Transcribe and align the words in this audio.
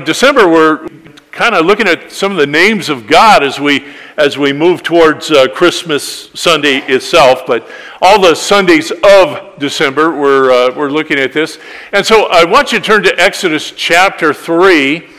December, 0.00 0.48
we're 0.48 0.88
kind 1.30 1.54
of 1.54 1.64
looking 1.64 1.86
at 1.86 2.10
some 2.10 2.32
of 2.32 2.38
the 2.38 2.46
names 2.46 2.88
of 2.88 3.06
God 3.06 3.44
as 3.44 3.60
we 3.60 3.86
as 4.16 4.36
we 4.36 4.52
move 4.52 4.82
towards 4.82 5.30
uh, 5.30 5.46
Christmas 5.46 6.30
Sunday 6.34 6.78
itself. 6.78 7.42
But 7.46 7.70
all 8.02 8.20
the 8.20 8.34
Sundays 8.34 8.90
of 8.90 9.58
December, 9.58 10.10
we're 10.10 10.50
uh, 10.50 10.74
we're 10.74 10.90
looking 10.90 11.18
at 11.18 11.32
this, 11.32 11.58
and 11.92 12.04
so 12.04 12.26
I 12.26 12.44
want 12.44 12.72
you 12.72 12.80
to 12.80 12.84
turn 12.84 13.02
to 13.04 13.20
Exodus 13.20 13.72
chapter 13.72 14.34
three. 14.34 15.10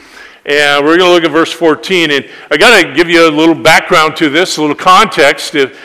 And 0.46 0.84
we're 0.84 0.98
going 0.98 1.10
to 1.10 1.14
look 1.14 1.24
at 1.26 1.32
verse 1.32 1.52
14. 1.52 2.10
And 2.10 2.28
I 2.50 2.58
got 2.58 2.82
to 2.82 2.94
give 2.96 3.08
you 3.08 3.28
a 3.28 3.30
little 3.30 3.54
background 3.54 4.16
to 4.16 4.30
this, 4.30 4.58
a 4.58 4.62
little 4.62 4.76
context. 4.76 5.54
If, 5.54 5.78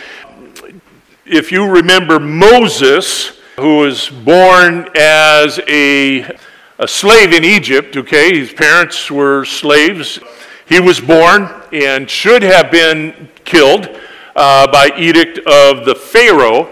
if 1.27 1.53
you 1.53 1.69
remember 1.69 2.19
Moses, 2.19 3.39
who 3.57 3.79
was 3.79 4.09
born 4.09 4.89
as 4.97 5.61
a 5.69 6.35
a 6.79 6.89
slave 6.89 7.33
in 7.33 7.45
Egypt, 7.45 7.97
okay? 7.97 8.37
His 8.37 8.53
parents 8.53 9.11
were 9.11 9.45
slaves. 9.45 10.19
He 10.67 10.81
was 10.81 11.01
born 11.01 11.49
and 11.73 12.11
should 12.11 12.43
have 12.43 12.71
been 12.71 13.29
killed 13.45 13.89
uh, 14.35 14.71
by 14.73 14.91
edict 14.97 15.39
of 15.47 15.85
the 15.85 15.95
Pharaoh, 15.95 16.71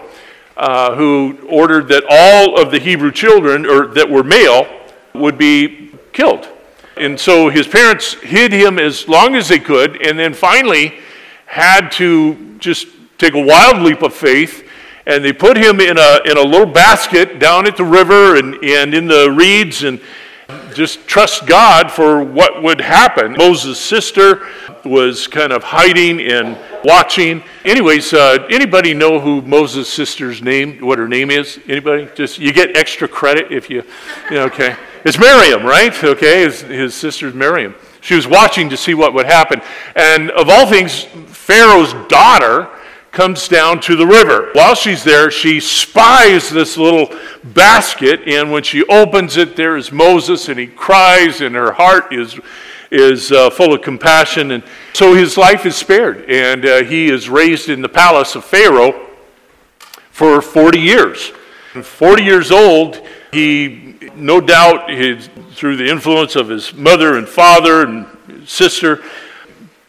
uh, 0.57 0.95
who 0.95 1.37
ordered 1.49 1.87
that 1.87 2.03
all 2.09 2.59
of 2.61 2.71
the 2.71 2.79
Hebrew 2.79 3.11
children, 3.11 3.65
or 3.65 3.87
that 3.87 4.09
were 4.09 4.23
male, 4.23 4.67
would 5.13 5.37
be 5.37 5.91
killed. 6.11 6.47
And 6.97 7.19
so 7.19 7.49
his 7.49 7.67
parents 7.67 8.13
hid 8.15 8.51
him 8.51 8.77
as 8.77 9.07
long 9.07 9.35
as 9.35 9.47
they 9.47 9.59
could, 9.59 10.05
and 10.05 10.19
then 10.19 10.33
finally 10.33 10.95
had 11.45 11.91
to 11.93 12.57
just 12.59 12.87
take 13.17 13.35
a 13.35 13.41
wild 13.41 13.81
leap 13.81 14.01
of 14.01 14.13
faith 14.13 14.67
and 15.05 15.23
they 15.23 15.33
put 15.33 15.57
him 15.57 15.79
in 15.79 15.97
a, 15.97 16.19
in 16.25 16.37
a 16.37 16.41
little 16.41 16.71
basket 16.71 17.39
down 17.39 17.67
at 17.67 17.77
the 17.77 17.83
river 17.83 18.37
and, 18.37 18.55
and 18.63 18.93
in 18.93 19.07
the 19.07 19.31
reeds 19.31 19.83
and 19.83 19.99
just 20.73 21.07
trust 21.07 21.45
God 21.47 21.91
for 21.91 22.23
what 22.23 22.61
would 22.63 22.81
happen. 22.81 23.33
Moses' 23.33 23.79
sister 23.79 24.47
was 24.85 25.27
kind 25.27 25.53
of 25.53 25.63
hiding 25.63 26.19
and 26.19 26.57
watching. 26.83 27.43
Anyways, 27.63 28.13
uh, 28.13 28.45
anybody 28.49 28.93
know 28.93 29.19
who 29.19 29.41
Moses' 29.41 29.87
sister's 29.87 30.41
name, 30.41 30.79
what 30.79 30.99
her 30.99 31.07
name 31.07 31.31
is? 31.31 31.59
Anybody? 31.67 32.09
Just 32.15 32.39
you 32.39 32.51
get 32.51 32.75
extra 32.75 33.07
credit 33.07 33.51
if 33.51 33.69
you, 33.69 33.83
you 34.29 34.35
know, 34.35 34.45
okay. 34.45 34.75
It's 35.05 35.19
Miriam, 35.19 35.63
right? 35.63 36.03
Okay, 36.03 36.43
his, 36.43 36.61
his 36.61 36.93
sister's 36.93 37.33
Miriam. 37.33 37.75
She 38.01 38.15
was 38.15 38.27
watching 38.27 38.69
to 38.69 38.77
see 38.77 38.93
what 38.93 39.13
would 39.13 39.25
happen. 39.25 39.61
And 39.95 40.29
of 40.31 40.49
all 40.49 40.67
things, 40.67 41.03
Pharaoh's 41.27 41.93
daughter 42.07 42.69
comes 43.13 43.47
down 43.47 43.79
to 43.79 43.95
the 43.95 44.07
river. 44.07 44.49
While 44.53 44.73
she's 44.73 45.03
there, 45.03 45.29
she 45.29 45.59
spies 45.59 46.49
this 46.49 46.77
little 46.77 47.15
basket, 47.43 48.21
and 48.25 48.51
when 48.51 48.63
she 48.63 48.83
opens 48.85 49.37
it, 49.37 49.55
there 49.55 49.77
is 49.77 49.91
Moses, 49.91 50.49
and 50.49 50.59
he 50.59 50.65
cries, 50.65 51.39
and 51.39 51.53
her 51.53 51.71
heart 51.71 52.11
is, 52.11 52.39
is 52.89 53.31
uh, 53.31 53.51
full 53.51 53.71
of 53.71 53.83
compassion. 53.83 54.49
And 54.49 54.63
so 54.93 55.13
his 55.13 55.37
life 55.37 55.67
is 55.67 55.75
spared, 55.75 56.25
and 56.27 56.65
uh, 56.65 56.83
he 56.83 57.07
is 57.07 57.29
raised 57.29 57.69
in 57.69 57.83
the 57.83 57.89
palace 57.89 58.33
of 58.33 58.43
Pharaoh 58.43 59.09
for 60.09 60.41
40 60.41 60.79
years. 60.79 61.31
40 61.83 62.23
years 62.23 62.51
old, 62.51 62.99
he, 63.31 63.95
no 64.15 64.41
doubt, 64.41 64.89
his, 64.89 65.29
through 65.51 65.77
the 65.77 65.87
influence 65.87 66.35
of 66.35 66.49
his 66.49 66.73
mother 66.73 67.17
and 67.17 67.29
father 67.29 67.83
and 67.83 68.07
sister, 68.49 69.03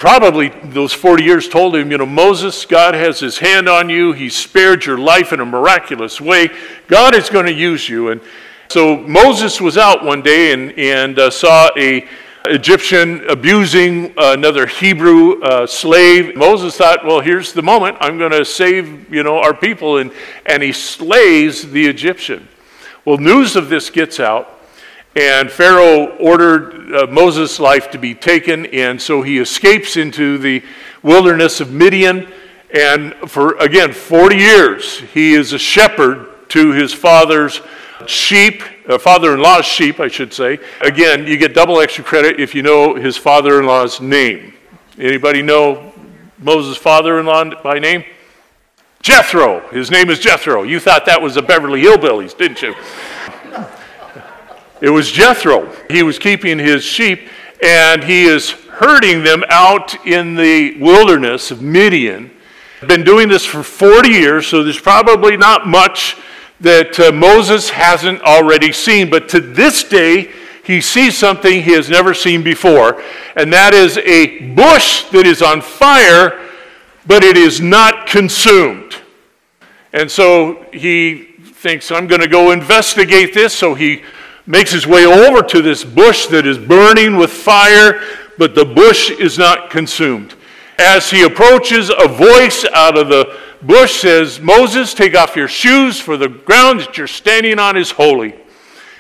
probably 0.04 0.50
those 0.64 0.92
40 0.92 1.24
years 1.24 1.48
told 1.48 1.74
him, 1.74 1.90
you 1.90 1.96
know, 1.96 2.04
Moses, 2.04 2.66
God 2.66 2.92
has 2.92 3.20
his 3.20 3.38
hand 3.38 3.70
on 3.70 3.88
you. 3.88 4.12
He 4.12 4.28
spared 4.28 4.84
your 4.84 4.98
life 4.98 5.32
in 5.32 5.40
a 5.40 5.46
miraculous 5.46 6.20
way. 6.20 6.50
God 6.88 7.14
is 7.14 7.30
going 7.30 7.46
to 7.46 7.52
use 7.54 7.88
you. 7.88 8.10
And 8.10 8.20
so 8.68 8.98
Moses 8.98 9.62
was 9.62 9.78
out 9.78 10.04
one 10.04 10.20
day 10.20 10.52
and, 10.52 10.72
and 10.72 11.18
uh, 11.18 11.30
saw 11.30 11.70
a 11.78 12.06
Egyptian 12.44 13.26
abusing 13.30 14.12
another 14.18 14.66
Hebrew 14.66 15.40
uh, 15.40 15.66
slave. 15.66 16.36
Moses 16.36 16.76
thought, 16.76 17.02
well, 17.06 17.20
here's 17.22 17.54
the 17.54 17.62
moment. 17.62 17.96
I'm 18.02 18.18
going 18.18 18.32
to 18.32 18.44
save, 18.44 19.10
you 19.10 19.22
know, 19.22 19.38
our 19.38 19.54
people. 19.54 19.96
And, 19.96 20.12
and 20.44 20.62
he 20.62 20.74
slays 20.74 21.70
the 21.70 21.86
Egyptian. 21.86 22.46
Well, 23.06 23.16
news 23.16 23.56
of 23.56 23.70
this 23.70 23.88
gets 23.88 24.20
out. 24.20 24.53
And 25.16 25.48
Pharaoh 25.50 26.16
ordered 26.16 26.92
uh, 26.92 27.06
Moses' 27.06 27.60
life 27.60 27.90
to 27.92 27.98
be 27.98 28.14
taken, 28.14 28.66
and 28.66 29.00
so 29.00 29.22
he 29.22 29.38
escapes 29.38 29.96
into 29.96 30.38
the 30.38 30.62
wilderness 31.02 31.60
of 31.60 31.70
Midian. 31.70 32.26
And 32.72 33.14
for, 33.30 33.56
again, 33.58 33.92
40 33.92 34.36
years, 34.36 34.98
he 34.98 35.34
is 35.34 35.52
a 35.52 35.58
shepherd 35.58 36.48
to 36.48 36.72
his 36.72 36.92
father's 36.92 37.60
sheep, 38.06 38.62
uh, 38.88 38.98
father 38.98 39.34
in 39.34 39.40
law's 39.40 39.64
sheep, 39.64 40.00
I 40.00 40.08
should 40.08 40.32
say. 40.32 40.58
Again, 40.80 41.26
you 41.26 41.36
get 41.36 41.54
double 41.54 41.80
extra 41.80 42.02
credit 42.02 42.40
if 42.40 42.54
you 42.54 42.62
know 42.62 42.94
his 42.94 43.16
father 43.16 43.60
in 43.60 43.66
law's 43.66 44.00
name. 44.00 44.54
Anybody 44.98 45.42
know 45.42 45.92
Moses' 46.38 46.76
father 46.76 47.20
in 47.20 47.26
law 47.26 47.44
by 47.62 47.78
name? 47.78 48.04
Jethro. 49.00 49.60
His 49.68 49.90
name 49.90 50.10
is 50.10 50.18
Jethro. 50.18 50.62
You 50.62 50.80
thought 50.80 51.06
that 51.06 51.20
was 51.20 51.34
the 51.34 51.42
Beverly 51.42 51.82
Hillbillies, 51.82 52.36
didn't 52.36 52.62
you? 52.62 52.74
It 54.80 54.90
was 54.90 55.10
Jethro. 55.10 55.70
He 55.88 56.02
was 56.02 56.18
keeping 56.18 56.58
his 56.58 56.84
sheep 56.84 57.28
and 57.62 58.04
he 58.04 58.24
is 58.24 58.50
herding 58.50 59.22
them 59.22 59.44
out 59.48 60.06
in 60.06 60.34
the 60.34 60.76
wilderness 60.78 61.50
of 61.50 61.62
Midian. 61.62 62.30
Been 62.86 63.04
doing 63.04 63.28
this 63.28 63.44
for 63.44 63.62
40 63.62 64.10
years, 64.10 64.46
so 64.46 64.62
there's 64.62 64.80
probably 64.80 65.36
not 65.36 65.66
much 65.66 66.16
that 66.60 66.98
uh, 67.00 67.12
Moses 67.12 67.70
hasn't 67.70 68.20
already 68.22 68.72
seen. 68.72 69.08
But 69.08 69.28
to 69.30 69.40
this 69.40 69.84
day, 69.84 70.30
he 70.64 70.80
sees 70.80 71.16
something 71.16 71.62
he 71.62 71.72
has 71.72 71.88
never 71.88 72.12
seen 72.12 72.42
before, 72.42 73.02
and 73.36 73.52
that 73.52 73.72
is 73.72 73.96
a 73.98 74.54
bush 74.54 75.04
that 75.10 75.26
is 75.26 75.40
on 75.40 75.60
fire, 75.60 76.40
but 77.06 77.22
it 77.22 77.36
is 77.36 77.60
not 77.60 78.06
consumed. 78.06 78.96
And 79.92 80.10
so 80.10 80.66
he 80.72 81.34
thinks, 81.44 81.90
I'm 81.90 82.06
going 82.06 82.20
to 82.20 82.28
go 82.28 82.50
investigate 82.50 83.32
this. 83.32 83.54
So 83.54 83.74
he 83.74 84.02
makes 84.46 84.72
his 84.72 84.86
way 84.86 85.04
over 85.06 85.42
to 85.42 85.62
this 85.62 85.84
bush 85.84 86.26
that 86.26 86.46
is 86.46 86.58
burning 86.58 87.16
with 87.16 87.30
fire, 87.30 88.02
but 88.36 88.54
the 88.54 88.64
bush 88.64 89.10
is 89.10 89.38
not 89.38 89.70
consumed. 89.70 90.34
As 90.78 91.10
he 91.10 91.22
approaches, 91.22 91.90
a 91.90 92.08
voice 92.08 92.64
out 92.72 92.98
of 92.98 93.08
the 93.08 93.38
bush 93.62 94.00
says, 94.00 94.40
Moses, 94.40 94.92
take 94.92 95.16
off 95.16 95.36
your 95.36 95.48
shoes, 95.48 96.00
for 96.00 96.16
the 96.16 96.28
ground 96.28 96.80
that 96.80 96.98
you're 96.98 97.06
standing 97.06 97.58
on 97.58 97.76
is 97.76 97.92
holy. 97.92 98.34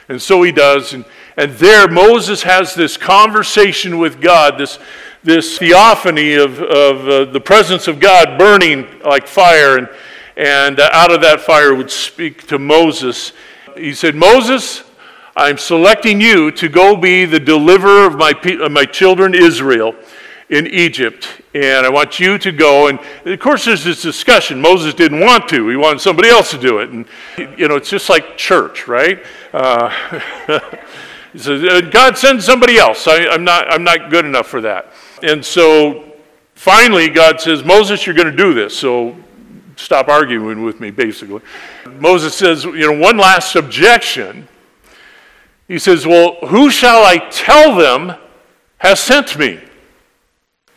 And 0.08 0.22
so 0.22 0.42
he 0.42 0.52
does. 0.52 0.94
And, 0.94 1.04
and 1.36 1.52
there, 1.52 1.88
Moses 1.88 2.42
has 2.44 2.74
this 2.74 2.96
conversation 2.96 3.98
with 3.98 4.20
God, 4.20 4.56
this, 4.56 4.78
this 5.24 5.58
theophany 5.58 6.34
of, 6.34 6.60
of 6.60 7.08
uh, 7.08 7.24
the 7.32 7.40
presence 7.40 7.88
of 7.88 7.98
God 7.98 8.38
burning 8.38 8.86
like 9.00 9.26
fire. 9.26 9.78
And, 9.78 9.88
and 10.36 10.78
out 10.78 11.12
of 11.12 11.20
that 11.22 11.40
fire 11.40 11.74
would 11.74 11.90
speak 11.90 12.46
to 12.46 12.58
Moses. 12.58 13.32
He 13.76 13.94
said, 13.94 14.14
Moses, 14.14 14.83
I'm 15.36 15.58
selecting 15.58 16.20
you 16.20 16.52
to 16.52 16.68
go 16.68 16.96
be 16.96 17.24
the 17.24 17.40
deliverer 17.40 18.06
of 18.06 18.16
my, 18.16 18.34
of 18.60 18.70
my 18.70 18.84
children 18.84 19.34
Israel 19.34 19.94
in 20.48 20.66
Egypt. 20.68 21.28
And 21.54 21.84
I 21.84 21.88
want 21.88 22.20
you 22.20 22.38
to 22.38 22.52
go. 22.52 22.86
And 22.86 23.00
of 23.24 23.40
course, 23.40 23.64
there's 23.64 23.82
this 23.82 24.00
discussion. 24.00 24.60
Moses 24.60 24.94
didn't 24.94 25.20
want 25.20 25.48
to, 25.48 25.68
he 25.68 25.76
wanted 25.76 26.00
somebody 26.00 26.28
else 26.28 26.50
to 26.52 26.58
do 26.58 26.78
it. 26.78 26.90
And, 26.90 27.06
you 27.58 27.66
know, 27.66 27.74
it's 27.74 27.90
just 27.90 28.08
like 28.08 28.36
church, 28.36 28.86
right? 28.86 29.24
Uh, 29.52 29.90
says, 31.34 31.64
uh, 31.64 31.80
God 31.90 32.16
send 32.16 32.40
somebody 32.40 32.76
else. 32.76 33.08
I, 33.08 33.26
I'm, 33.26 33.42
not, 33.42 33.72
I'm 33.72 33.82
not 33.82 34.10
good 34.10 34.24
enough 34.24 34.46
for 34.46 34.60
that. 34.60 34.92
And 35.24 35.44
so 35.44 36.12
finally, 36.54 37.08
God 37.08 37.40
says, 37.40 37.64
Moses, 37.64 38.06
you're 38.06 38.14
going 38.14 38.30
to 38.30 38.36
do 38.36 38.54
this. 38.54 38.78
So 38.78 39.16
stop 39.74 40.06
arguing 40.06 40.62
with 40.62 40.78
me, 40.78 40.92
basically. 40.92 41.40
Moses 41.98 42.36
says, 42.36 42.64
you 42.64 42.92
know, 42.92 42.98
one 42.98 43.16
last 43.16 43.56
objection 43.56 44.46
he 45.68 45.78
says, 45.78 46.06
Well, 46.06 46.36
who 46.46 46.70
shall 46.70 47.04
I 47.04 47.18
tell 47.30 47.76
them 47.76 48.16
has 48.78 49.00
sent 49.00 49.38
me? 49.38 49.60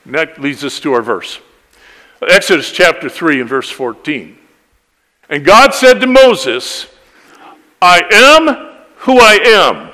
And 0.06 0.16
that 0.16 0.40
leads 0.40 0.64
us 0.64 0.80
to 0.82 0.94
our 0.94 1.02
verse. 1.02 1.40
Exodus 2.22 2.72
chapter 2.72 3.10
3 3.10 3.42
and 3.42 3.50
verse 3.50 3.70
14. 3.70 4.38
And 5.30 5.44
God 5.44 5.74
said 5.74 6.00
to 6.00 6.08
Moses, 6.08 6.88
I 7.82 8.02
am 8.12 8.78
who 9.00 9.20
I 9.20 9.40
am. 9.44 9.92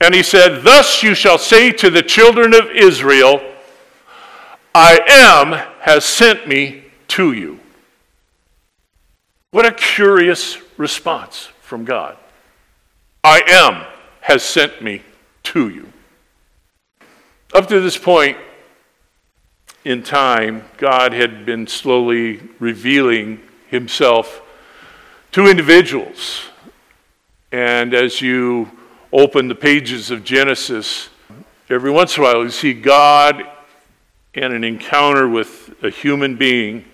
And 0.00 0.14
he 0.14 0.22
said, 0.22 0.64
Thus 0.64 1.02
you 1.02 1.14
shall 1.14 1.38
say 1.38 1.70
to 1.72 1.90
the 1.90 2.02
children 2.02 2.54
of 2.54 2.70
Israel, 2.70 3.40
I 4.74 5.00
am 5.06 5.52
has 5.80 6.04
sent 6.04 6.48
me 6.48 6.84
to 7.08 7.32
you. 7.32 7.60
What 9.50 9.66
a 9.66 9.72
curious 9.72 10.58
response 10.78 11.50
from 11.60 11.84
God. 11.84 12.16
I 13.22 13.42
am 13.46 13.84
has 14.22 14.42
sent 14.42 14.82
me 14.82 15.02
to 15.42 15.68
you. 15.68 15.92
Up 17.52 17.66
to 17.68 17.80
this 17.80 17.98
point 17.98 18.38
in 19.84 20.02
time, 20.02 20.64
God 20.78 21.12
had 21.12 21.44
been 21.44 21.66
slowly 21.66 22.40
revealing 22.58 23.40
himself 23.68 24.40
to 25.32 25.46
individuals. 25.46 26.44
And 27.52 27.92
as 27.92 28.20
you 28.20 28.70
open 29.12 29.48
the 29.48 29.54
pages 29.54 30.10
of 30.10 30.24
Genesis, 30.24 31.08
every 31.68 31.90
once 31.90 32.16
in 32.16 32.22
a 32.22 32.26
while 32.26 32.42
you 32.42 32.50
see 32.50 32.72
God 32.72 33.42
in 34.32 34.52
an 34.52 34.64
encounter 34.64 35.28
with 35.28 35.74
a 35.82 35.90
human 35.90 36.36
being 36.36 36.84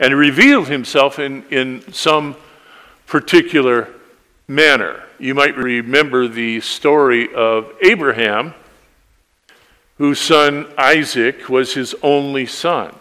and 0.00 0.14
revealed 0.14 0.68
himself 0.68 1.18
in, 1.18 1.44
in 1.50 1.92
some 1.92 2.36
particular 3.06 3.88
manner. 4.54 5.02
You 5.18 5.34
might 5.34 5.56
remember 5.56 6.28
the 6.28 6.60
story 6.60 7.32
of 7.34 7.72
Abraham, 7.82 8.54
whose 9.98 10.20
son 10.20 10.66
Isaac 10.76 11.48
was 11.48 11.74
his 11.74 11.94
only 12.02 12.46
son. 12.46 12.94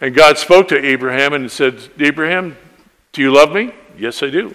And 0.00 0.14
God 0.14 0.38
spoke 0.38 0.68
to 0.68 0.84
Abraham 0.84 1.32
and 1.32 1.50
said, 1.50 1.78
Abraham, 1.98 2.56
do 3.12 3.22
you 3.22 3.32
love 3.32 3.52
me? 3.52 3.72
Yes, 3.98 4.22
I 4.22 4.30
do. 4.30 4.54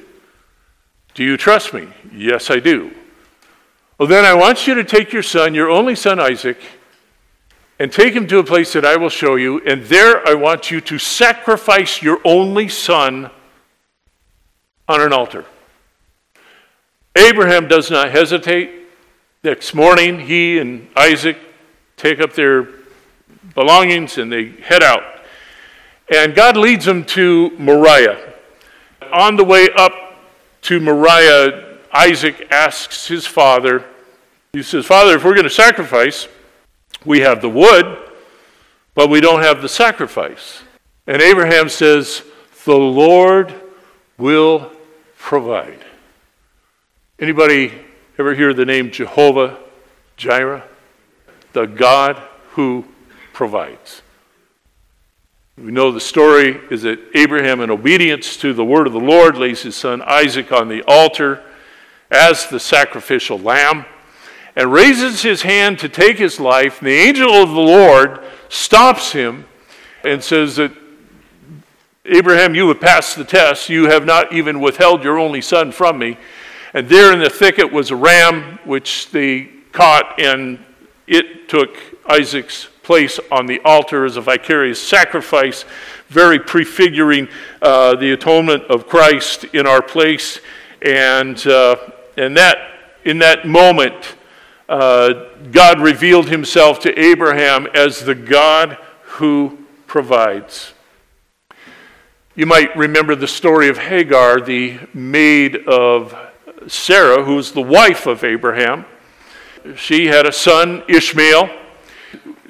Do 1.13 1.23
you 1.23 1.37
trust 1.37 1.73
me? 1.73 1.87
Yes, 2.13 2.49
I 2.49 2.59
do. 2.59 2.91
Well, 3.97 4.07
then 4.07 4.25
I 4.25 4.33
want 4.33 4.67
you 4.67 4.75
to 4.75 4.83
take 4.83 5.13
your 5.13 5.23
son, 5.23 5.53
your 5.53 5.69
only 5.69 5.95
son 5.95 6.19
Isaac, 6.19 6.57
and 7.79 7.91
take 7.91 8.13
him 8.13 8.27
to 8.27 8.39
a 8.39 8.43
place 8.43 8.73
that 8.73 8.85
I 8.85 8.95
will 8.95 9.09
show 9.09 9.35
you, 9.35 9.59
and 9.65 9.83
there 9.85 10.27
I 10.27 10.35
want 10.35 10.69
you 10.69 10.81
to 10.81 10.99
sacrifice 10.99 12.01
your 12.01 12.19
only 12.23 12.67
son 12.67 13.31
on 14.87 15.01
an 15.01 15.13
altar. 15.13 15.45
Abraham 17.15 17.67
does 17.67 17.91
not 17.91 18.11
hesitate. 18.11 18.71
Next 19.43 19.73
morning, 19.73 20.19
he 20.19 20.59
and 20.59 20.87
Isaac 20.95 21.37
take 21.97 22.19
up 22.19 22.33
their 22.33 22.67
belongings 23.53 24.17
and 24.17 24.31
they 24.31 24.49
head 24.49 24.83
out. 24.83 25.03
And 26.13 26.35
God 26.35 26.57
leads 26.57 26.85
them 26.85 27.03
to 27.05 27.51
Moriah. 27.57 28.33
On 29.13 29.35
the 29.35 29.43
way 29.43 29.69
up 29.75 29.93
to 30.63 30.79
Moriah, 30.79 31.77
Isaac 31.91 32.47
asks 32.51 33.07
his 33.07 33.25
father, 33.25 33.85
he 34.53 34.63
says, 34.63 34.85
Father, 34.85 35.15
if 35.15 35.23
we're 35.23 35.33
going 35.33 35.43
to 35.43 35.49
sacrifice, 35.49 36.27
we 37.05 37.21
have 37.21 37.41
the 37.41 37.49
wood, 37.49 37.97
but 38.93 39.09
we 39.09 39.21
don't 39.21 39.41
have 39.41 39.61
the 39.61 39.69
sacrifice. 39.69 40.61
And 41.07 41.21
Abraham 41.21 41.69
says, 41.69 42.23
The 42.65 42.75
Lord 42.75 43.53
will 44.17 44.71
provide. 45.17 45.85
Anybody 47.21 47.71
ever 48.17 48.33
hear 48.33 48.51
the 48.51 48.65
name 48.65 48.89
Jehovah 48.89 49.59
Jireh? 50.17 50.63
The 51.53 51.67
God 51.67 52.19
who 52.53 52.83
provides. 53.31 54.01
We 55.55 55.71
know 55.71 55.91
the 55.91 55.99
story 55.99 56.59
is 56.71 56.81
that 56.81 56.97
Abraham, 57.13 57.61
in 57.61 57.69
obedience 57.69 58.37
to 58.37 58.55
the 58.55 58.65
word 58.65 58.87
of 58.87 58.93
the 58.93 58.99
Lord, 58.99 59.37
lays 59.37 59.61
his 59.61 59.75
son 59.75 60.01
Isaac 60.01 60.51
on 60.51 60.67
the 60.67 60.81
altar 60.87 61.43
as 62.09 62.47
the 62.47 62.59
sacrificial 62.59 63.37
lamb 63.37 63.85
and 64.55 64.73
raises 64.73 65.21
his 65.21 65.43
hand 65.43 65.77
to 65.77 65.89
take 65.89 66.17
his 66.17 66.39
life. 66.39 66.79
And 66.79 66.87
the 66.87 66.99
angel 66.99 67.33
of 67.33 67.49
the 67.49 67.61
Lord 67.61 68.21
stops 68.49 69.11
him 69.11 69.45
and 70.03 70.23
says 70.23 70.55
that 70.55 70.71
Abraham, 72.03 72.55
you 72.55 72.67
have 72.69 72.81
passed 72.81 73.15
the 73.15 73.23
test. 73.23 73.69
You 73.69 73.91
have 73.91 74.07
not 74.07 74.33
even 74.33 74.59
withheld 74.59 75.03
your 75.03 75.19
only 75.19 75.41
son 75.41 75.71
from 75.71 75.99
me. 75.99 76.17
And 76.73 76.87
there 76.87 77.11
in 77.11 77.19
the 77.19 77.29
thicket 77.29 77.71
was 77.71 77.91
a 77.91 77.95
ram 77.95 78.59
which 78.63 79.09
they 79.11 79.49
caught, 79.73 80.19
and 80.19 80.63
it 81.05 81.49
took 81.49 81.75
Isaac's 82.05 82.69
place 82.83 83.19
on 83.29 83.45
the 83.45 83.59
altar 83.65 84.05
as 84.05 84.15
a 84.15 84.21
vicarious 84.21 84.81
sacrifice, 84.81 85.65
very 86.07 86.39
prefiguring 86.39 87.27
uh, 87.61 87.95
the 87.95 88.11
atonement 88.13 88.63
of 88.65 88.87
Christ 88.87 89.43
in 89.53 89.67
our 89.67 89.81
place. 89.81 90.39
And, 90.81 91.45
uh, 91.45 91.75
and 92.17 92.35
that, 92.37 92.57
in 93.03 93.19
that 93.19 93.45
moment, 93.45 94.15
uh, 94.69 95.25
God 95.51 95.81
revealed 95.81 96.29
himself 96.29 96.79
to 96.81 96.97
Abraham 96.97 97.67
as 97.73 98.05
the 98.05 98.15
God 98.15 98.77
who 99.03 99.57
provides. 99.87 100.73
You 102.33 102.45
might 102.45 102.75
remember 102.77 103.15
the 103.15 103.27
story 103.27 103.67
of 103.67 103.77
Hagar, 103.77 104.39
the 104.39 104.79
maid 104.93 105.67
of 105.67 106.15
Sarah, 106.67 107.23
who 107.23 107.35
was 107.35 107.51
the 107.51 107.61
wife 107.61 108.05
of 108.07 108.23
Abraham. 108.23 108.85
She 109.75 110.07
had 110.07 110.25
a 110.25 110.31
son, 110.31 110.83
Ishmael. 110.87 111.49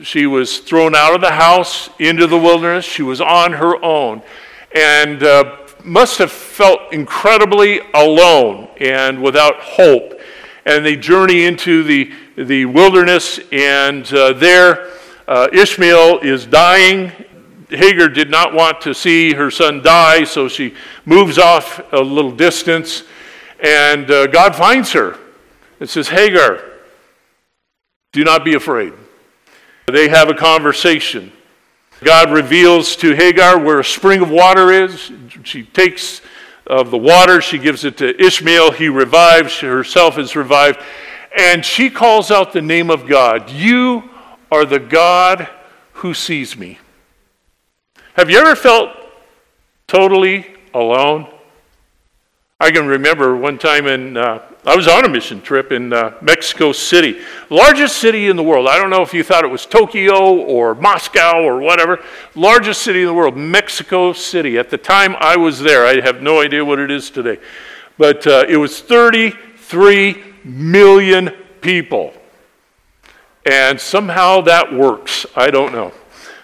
She 0.01 0.25
was 0.25 0.59
thrown 0.59 0.95
out 0.95 1.13
of 1.13 1.21
the 1.21 1.31
house 1.31 1.89
into 1.99 2.27
the 2.27 2.37
wilderness. 2.37 2.85
She 2.85 3.03
was 3.03 3.21
on 3.21 3.53
her 3.53 3.83
own 3.83 4.21
and 4.73 5.21
uh, 5.21 5.57
must 5.83 6.17
have 6.17 6.31
felt 6.31 6.93
incredibly 6.93 7.81
alone 7.93 8.69
and 8.79 9.21
without 9.21 9.55
hope 9.59 10.21
and 10.65 10.85
they 10.85 10.95
journey 10.95 11.45
into 11.45 11.83
the, 11.83 12.11
the 12.35 12.65
wilderness, 12.65 13.39
and 13.51 14.11
uh, 14.13 14.33
there 14.33 14.91
uh, 15.27 15.47
Ishmael 15.51 16.19
is 16.19 16.45
dying. 16.45 17.11
Hagar 17.69 18.09
did 18.09 18.29
not 18.29 18.53
want 18.53 18.81
to 18.81 18.93
see 18.93 19.33
her 19.33 19.49
son 19.49 19.81
die, 19.81 20.23
so 20.23 20.47
she 20.47 20.73
moves 21.05 21.37
off 21.37 21.81
a 21.93 21.99
little 21.99 22.31
distance, 22.31 23.03
and 23.61 24.09
uh, 24.09 24.27
God 24.27 24.55
finds 24.55 24.91
her 24.93 25.17
and 25.79 25.89
says, 25.89 26.09
Hagar, 26.09 26.61
do 28.11 28.23
not 28.23 28.43
be 28.43 28.55
afraid. 28.55 28.93
They 29.87 30.09
have 30.09 30.29
a 30.29 30.33
conversation. 30.33 31.31
God 32.03 32.31
reveals 32.31 32.95
to 32.97 33.13
Hagar 33.13 33.59
where 33.59 33.79
a 33.79 33.83
spring 33.83 34.21
of 34.21 34.29
water 34.29 34.71
is. 34.71 35.11
She 35.43 35.63
takes 35.63 36.21
of 36.65 36.89
the 36.89 36.97
water. 36.97 37.41
She 37.41 37.57
gives 37.57 37.85
it 37.85 37.97
to 37.97 38.19
Ishmael. 38.19 38.71
He 38.71 38.89
revives. 38.89 39.51
She 39.51 39.67
herself 39.67 40.17
is 40.17 40.35
revived. 40.35 40.81
And 41.37 41.63
she 41.63 41.89
calls 41.89 42.31
out 42.31 42.53
the 42.53 42.61
name 42.61 42.89
of 42.89 43.07
God. 43.07 43.49
You 43.49 44.09
are 44.51 44.65
the 44.65 44.79
God 44.79 45.47
who 45.93 46.13
sees 46.13 46.57
me. 46.57 46.79
Have 48.13 48.29
you 48.29 48.37
ever 48.37 48.55
felt 48.55 48.89
totally 49.87 50.47
alone? 50.73 51.30
I 52.61 52.69
can 52.69 52.85
remember 52.85 53.35
one 53.35 53.57
time 53.57 53.87
in, 53.87 54.15
uh, 54.15 54.39
I 54.67 54.75
was 54.75 54.87
on 54.87 55.03
a 55.03 55.09
mission 55.09 55.41
trip 55.41 55.71
in 55.71 55.91
uh, 55.91 56.13
Mexico 56.21 56.71
City, 56.73 57.19
largest 57.49 57.97
city 57.97 58.27
in 58.27 58.35
the 58.35 58.43
world. 58.43 58.67
I 58.67 58.77
don't 58.77 58.91
know 58.91 59.01
if 59.01 59.15
you 59.15 59.23
thought 59.23 59.43
it 59.43 59.47
was 59.47 59.65
Tokyo 59.65 60.35
or 60.35 60.75
Moscow 60.75 61.41
or 61.41 61.59
whatever. 61.59 62.03
Largest 62.35 62.83
city 62.83 62.99
in 63.01 63.07
the 63.07 63.15
world, 63.15 63.35
Mexico 63.35 64.13
City. 64.13 64.59
At 64.59 64.69
the 64.69 64.77
time 64.77 65.15
I 65.17 65.37
was 65.37 65.59
there, 65.59 65.87
I 65.87 66.01
have 66.01 66.21
no 66.21 66.39
idea 66.39 66.63
what 66.63 66.77
it 66.77 66.91
is 66.91 67.09
today, 67.09 67.39
but 67.97 68.27
uh, 68.27 68.45
it 68.47 68.57
was 68.57 68.79
33 68.79 70.23
million 70.43 71.31
people. 71.61 72.13
And 73.43 73.81
somehow 73.81 74.41
that 74.41 74.71
works. 74.71 75.25
I 75.35 75.49
don't 75.49 75.71
know. 75.71 75.93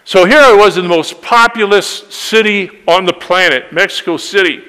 So 0.04 0.26
here 0.26 0.40
I 0.40 0.56
was 0.56 0.78
in 0.78 0.84
the 0.84 0.90
most 0.90 1.22
populous 1.22 2.12
city 2.12 2.72
on 2.88 3.06
the 3.06 3.14
planet, 3.14 3.72
Mexico 3.72 4.18
City. 4.18 4.64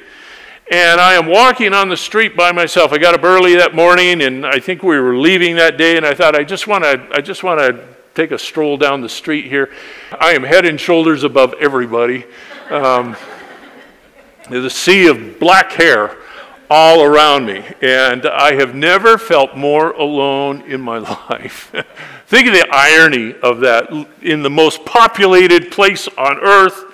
And 0.71 1.01
I 1.01 1.15
am 1.15 1.27
walking 1.27 1.73
on 1.73 1.89
the 1.89 1.97
street 1.97 2.37
by 2.37 2.53
myself. 2.53 2.93
I 2.93 2.99
got 2.99 3.15
up 3.15 3.25
early 3.25 3.57
that 3.57 3.75
morning, 3.75 4.21
and 4.21 4.45
I 4.45 4.61
think 4.61 4.83
we 4.83 5.01
were 5.01 5.17
leaving 5.17 5.57
that 5.57 5.79
day. 5.79 5.97
And 5.97 6.05
I 6.05 6.13
thought, 6.13 6.35
I 6.35 6.45
just 6.45 6.67
want 6.67 6.85
to, 6.85 7.09
I 7.11 7.23
just 7.23 7.43
want 7.43 7.59
to 7.59 7.87
take 8.15 8.33
a 8.33 8.39
stroll 8.39 8.77
down 8.77 9.01
the 9.01 9.09
street 9.09 9.47
here. 9.47 9.73
I 10.21 10.33
am 10.33 10.43
head 10.43 10.67
and 10.67 10.79
shoulders 10.79 11.25
above 11.25 11.55
everybody. 11.59 12.27
Um, 12.69 13.17
there's 14.51 14.67
a 14.67 14.71
sea 14.71 15.07
of 15.07 15.39
black 15.39 15.73
hair 15.73 16.19
all 16.69 17.03
around 17.03 17.47
me, 17.47 17.65
and 17.81 18.27
I 18.27 18.55
have 18.57 18.75
never 18.75 19.17
felt 19.17 19.57
more 19.57 19.93
alone 19.93 20.61
in 20.71 20.83
my 20.83 20.99
life. 21.31 21.75
Think 22.27 22.47
of 22.47 22.53
the 22.53 22.69
irony 22.71 23.35
of 23.43 23.61
that 23.61 23.91
in 24.21 24.43
the 24.43 24.51
most 24.51 24.85
populated 24.85 25.71
place 25.71 26.09
on 26.19 26.37
earth 26.41 26.85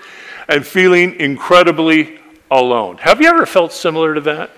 and 0.49 0.65
feeling 0.65 1.19
incredibly 1.19 2.21
alone. 2.61 2.99
Have 2.99 3.21
you 3.21 3.29
ever 3.29 3.47
felt 3.47 3.73
similar 3.73 4.15
to 4.15 4.21
that? 4.23 4.51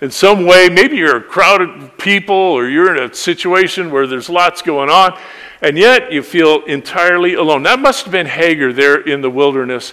In 0.00 0.10
some 0.10 0.46
way, 0.46 0.68
maybe 0.68 0.96
you're 0.96 1.18
a 1.18 1.22
crowded 1.22 1.96
people 1.96 2.34
or 2.34 2.68
you're 2.68 2.96
in 2.96 3.10
a 3.10 3.14
situation 3.14 3.90
where 3.90 4.06
there's 4.06 4.28
lots 4.28 4.60
going 4.60 4.90
on, 4.90 5.16
and 5.60 5.78
yet 5.78 6.10
you 6.10 6.22
feel 6.22 6.64
entirely 6.64 7.34
alone. 7.34 7.62
That 7.62 7.78
must 7.78 8.04
have 8.04 8.12
been 8.12 8.26
Hagar 8.26 8.72
there 8.72 9.00
in 9.00 9.20
the 9.20 9.30
wilderness. 9.30 9.92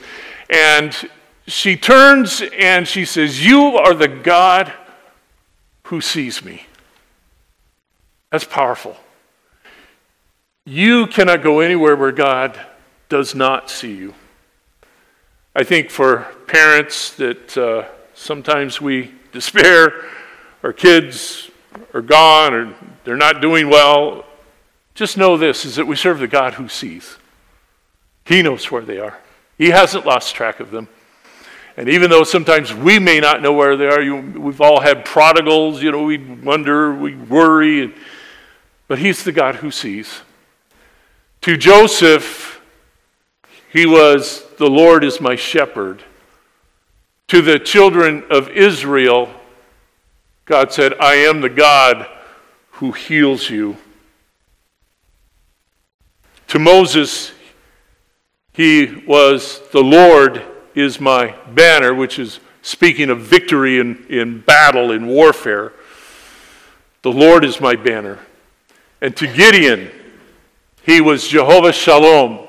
And 0.50 0.96
she 1.46 1.76
turns 1.76 2.42
and 2.58 2.88
she 2.88 3.06
says, 3.06 3.46
You 3.46 3.78
are 3.78 3.94
the 3.94 4.08
God 4.08 4.74
who 5.84 6.02
sees 6.02 6.44
me. 6.44 6.66
That's 8.32 8.46
powerful. 8.46 8.98
You 10.66 11.08
cannot 11.08 11.44
go 11.44 11.60
anywhere 11.60 11.96
where 11.96 12.12
God 12.12 12.60
does 13.10 13.34
not 13.34 13.70
see 13.70 13.96
you. 13.96 14.14
I 15.56 15.64
think 15.64 15.90
for 15.90 16.28
parents 16.48 17.16
that 17.16 17.58
uh, 17.58 17.86
sometimes 18.14 18.80
we 18.80 19.14
despair, 19.32 20.06
our 20.64 20.74
kids 20.74 21.50
are 21.94 22.02
gone 22.02 22.54
or 22.54 22.76
they're 23.04 23.18
not 23.18 23.42
doing 23.42 23.70
well, 23.70 24.26
just 24.94 25.18
know 25.18 25.38
this 25.38 25.66
is 25.66 25.76
that 25.76 25.86
we 25.86 25.96
serve 25.96 26.20
the 26.20 26.28
God 26.28 26.56
who 26.56 26.68
sees. 26.68 27.18
He 28.26 28.42
knows 28.42 28.70
where 28.70 28.84
they 28.84 29.00
are. 29.00 29.18
He 29.58 29.70
hasn't 29.70 30.06
lost 30.06 30.36
track 30.36 30.60
of 30.60 30.72
them. 30.72 30.88
And 31.78 31.88
even 31.88 32.10
though 32.10 32.24
sometimes 32.24 32.74
we 32.74 33.00
may 33.00 33.20
not 33.20 33.42
know 33.42 33.54
where 33.54 33.78
they 33.78 33.88
are, 33.88 34.02
you, 34.02 34.18
we've 34.18 34.60
all 34.60 34.82
had 34.82 35.06
prodigals, 35.06 35.82
you 35.82 35.92
know, 35.92 36.04
we 36.04 36.18
wonder, 36.18 36.94
we 36.94 37.16
worry, 37.16 37.94
but 38.88 39.00
He's 39.00 39.24
the 39.24 39.32
God 39.32 39.56
who 39.56 39.72
sees. 39.72 40.22
To 41.42 41.56
Joseph, 41.56 42.49
he 43.72 43.86
was, 43.86 44.44
The 44.58 44.70
Lord 44.70 45.04
is 45.04 45.22
my 45.22 45.36
shepherd. 45.36 46.04
To 47.28 47.42
the 47.42 47.60
children 47.60 48.24
of 48.32 48.50
Israel, 48.50 49.30
God 50.46 50.74
said, 50.74 50.96
I 51.00 51.14
am 51.16 51.42
the 51.42 51.50
God 51.50 52.08
who 52.72 52.92
heals 52.92 53.50
you. 53.50 53.78
To 56.48 56.58
Moses, 56.58 57.32
he 58.54 59.04
was, 59.08 59.62
The 59.72 59.84
Lord 59.84 60.44
is 60.74 61.00
my 61.00 61.36
banner, 61.54 61.94
which 61.94 62.18
is 62.18 62.40
speaking 62.64 63.12
of 63.12 63.22
victory 63.22 63.80
in, 63.80 64.06
in 64.10 64.42
battle, 64.42 64.92
in 64.92 65.06
warfare. 65.06 65.74
The 67.04 67.12
Lord 67.12 67.46
is 67.46 67.62
my 67.62 67.76
banner. 67.76 68.18
And 69.02 69.16
to 69.18 69.28
Gideon, 69.28 69.92
he 70.82 71.00
was 71.00 71.28
Jehovah 71.28 71.72
Shalom. 71.72 72.49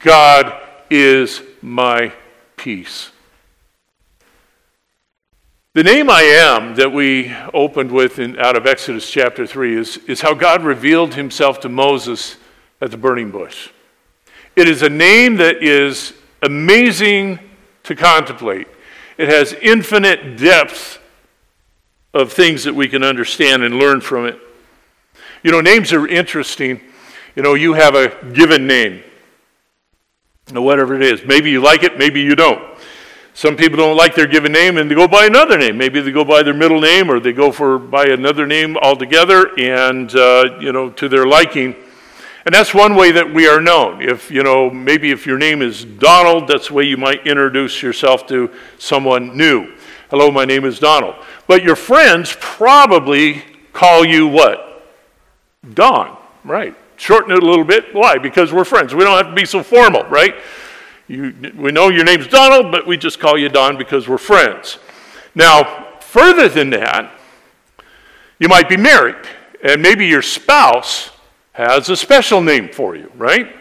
God 0.00 0.60
is 0.90 1.42
my 1.60 2.12
peace. 2.56 3.10
The 5.74 5.82
name 5.84 6.08
I 6.10 6.22
am 6.22 6.74
that 6.76 6.92
we 6.92 7.32
opened 7.54 7.92
with 7.92 8.18
in, 8.18 8.38
out 8.38 8.56
of 8.56 8.66
Exodus 8.66 9.10
chapter 9.10 9.46
3 9.46 9.76
is, 9.76 9.96
is 10.08 10.20
how 10.20 10.34
God 10.34 10.64
revealed 10.64 11.14
himself 11.14 11.60
to 11.60 11.68
Moses 11.68 12.36
at 12.80 12.90
the 12.90 12.96
burning 12.96 13.30
bush. 13.30 13.70
It 14.56 14.68
is 14.68 14.82
a 14.82 14.88
name 14.88 15.36
that 15.36 15.62
is 15.62 16.14
amazing 16.42 17.38
to 17.84 17.94
contemplate. 17.94 18.66
It 19.18 19.28
has 19.28 19.52
infinite 19.52 20.36
depth 20.36 20.98
of 22.14 22.32
things 22.32 22.64
that 22.64 22.74
we 22.74 22.88
can 22.88 23.02
understand 23.02 23.62
and 23.62 23.78
learn 23.78 24.00
from 24.00 24.26
it. 24.26 24.38
You 25.42 25.52
know, 25.52 25.60
names 25.60 25.92
are 25.92 26.06
interesting. 26.06 26.80
You 27.36 27.42
know, 27.42 27.54
you 27.54 27.74
have 27.74 27.94
a 27.94 28.32
given 28.32 28.66
name, 28.66 29.02
whatever 30.52 30.94
it 30.94 31.02
is. 31.02 31.24
Maybe 31.24 31.50
you 31.50 31.60
like 31.60 31.82
it, 31.82 31.98
maybe 31.98 32.20
you 32.20 32.34
don't. 32.34 32.62
Some 33.34 33.56
people 33.56 33.76
don't 33.76 33.96
like 33.96 34.16
their 34.16 34.26
given 34.26 34.50
name 34.50 34.78
and 34.78 34.90
they 34.90 34.96
go 34.96 35.06
by 35.06 35.26
another 35.26 35.56
name. 35.56 35.78
Maybe 35.78 36.00
they 36.00 36.10
go 36.10 36.24
by 36.24 36.42
their 36.42 36.54
middle 36.54 36.80
name 36.80 37.08
or 37.08 37.20
they 37.20 37.32
go 37.32 37.52
for 37.52 37.78
by 37.78 38.06
another 38.06 38.46
name 38.48 38.76
altogether 38.76 39.56
and, 39.56 40.12
uh, 40.16 40.58
you 40.60 40.72
know, 40.72 40.90
to 40.90 41.08
their 41.08 41.24
liking. 41.24 41.76
And 42.44 42.54
that's 42.54 42.74
one 42.74 42.96
way 42.96 43.12
that 43.12 43.32
we 43.32 43.46
are 43.46 43.60
known. 43.60 44.02
If, 44.02 44.30
you 44.30 44.42
know, 44.42 44.70
maybe 44.70 45.12
if 45.12 45.26
your 45.26 45.38
name 45.38 45.62
is 45.62 45.84
Donald, 45.84 46.48
that's 46.48 46.68
the 46.68 46.74
way 46.74 46.84
you 46.84 46.96
might 46.96 47.26
introduce 47.26 47.80
yourself 47.80 48.26
to 48.28 48.50
someone 48.78 49.36
new. 49.36 49.72
Hello, 50.10 50.30
my 50.30 50.44
name 50.44 50.64
is 50.64 50.78
Donald. 50.78 51.14
But 51.46 51.62
your 51.62 51.76
friends 51.76 52.34
probably 52.40 53.44
call 53.72 54.04
you 54.04 54.26
what? 54.26 54.82
Don, 55.74 56.16
right? 56.42 56.74
Shorten 56.98 57.30
it 57.30 57.42
a 57.42 57.46
little 57.46 57.64
bit. 57.64 57.94
Why? 57.94 58.18
Because 58.18 58.52
we're 58.52 58.64
friends. 58.64 58.94
We 58.94 59.04
don't 59.04 59.16
have 59.16 59.34
to 59.34 59.40
be 59.40 59.46
so 59.46 59.62
formal, 59.62 60.02
right? 60.04 60.34
You, 61.06 61.34
we 61.56 61.72
know 61.72 61.88
your 61.88 62.04
name's 62.04 62.26
Donald, 62.26 62.70
but 62.70 62.86
we 62.86 62.98
just 62.98 63.18
call 63.18 63.38
you 63.38 63.48
Don 63.48 63.78
because 63.78 64.08
we're 64.08 64.18
friends. 64.18 64.78
Now, 65.34 65.96
further 66.00 66.48
than 66.48 66.70
that, 66.70 67.12
you 68.38 68.48
might 68.48 68.68
be 68.68 68.76
married, 68.76 69.16
and 69.62 69.80
maybe 69.80 70.06
your 70.06 70.22
spouse 70.22 71.10
has 71.52 71.88
a 71.88 71.96
special 71.96 72.42
name 72.42 72.68
for 72.68 72.94
you, 72.94 73.10
right? 73.16 73.56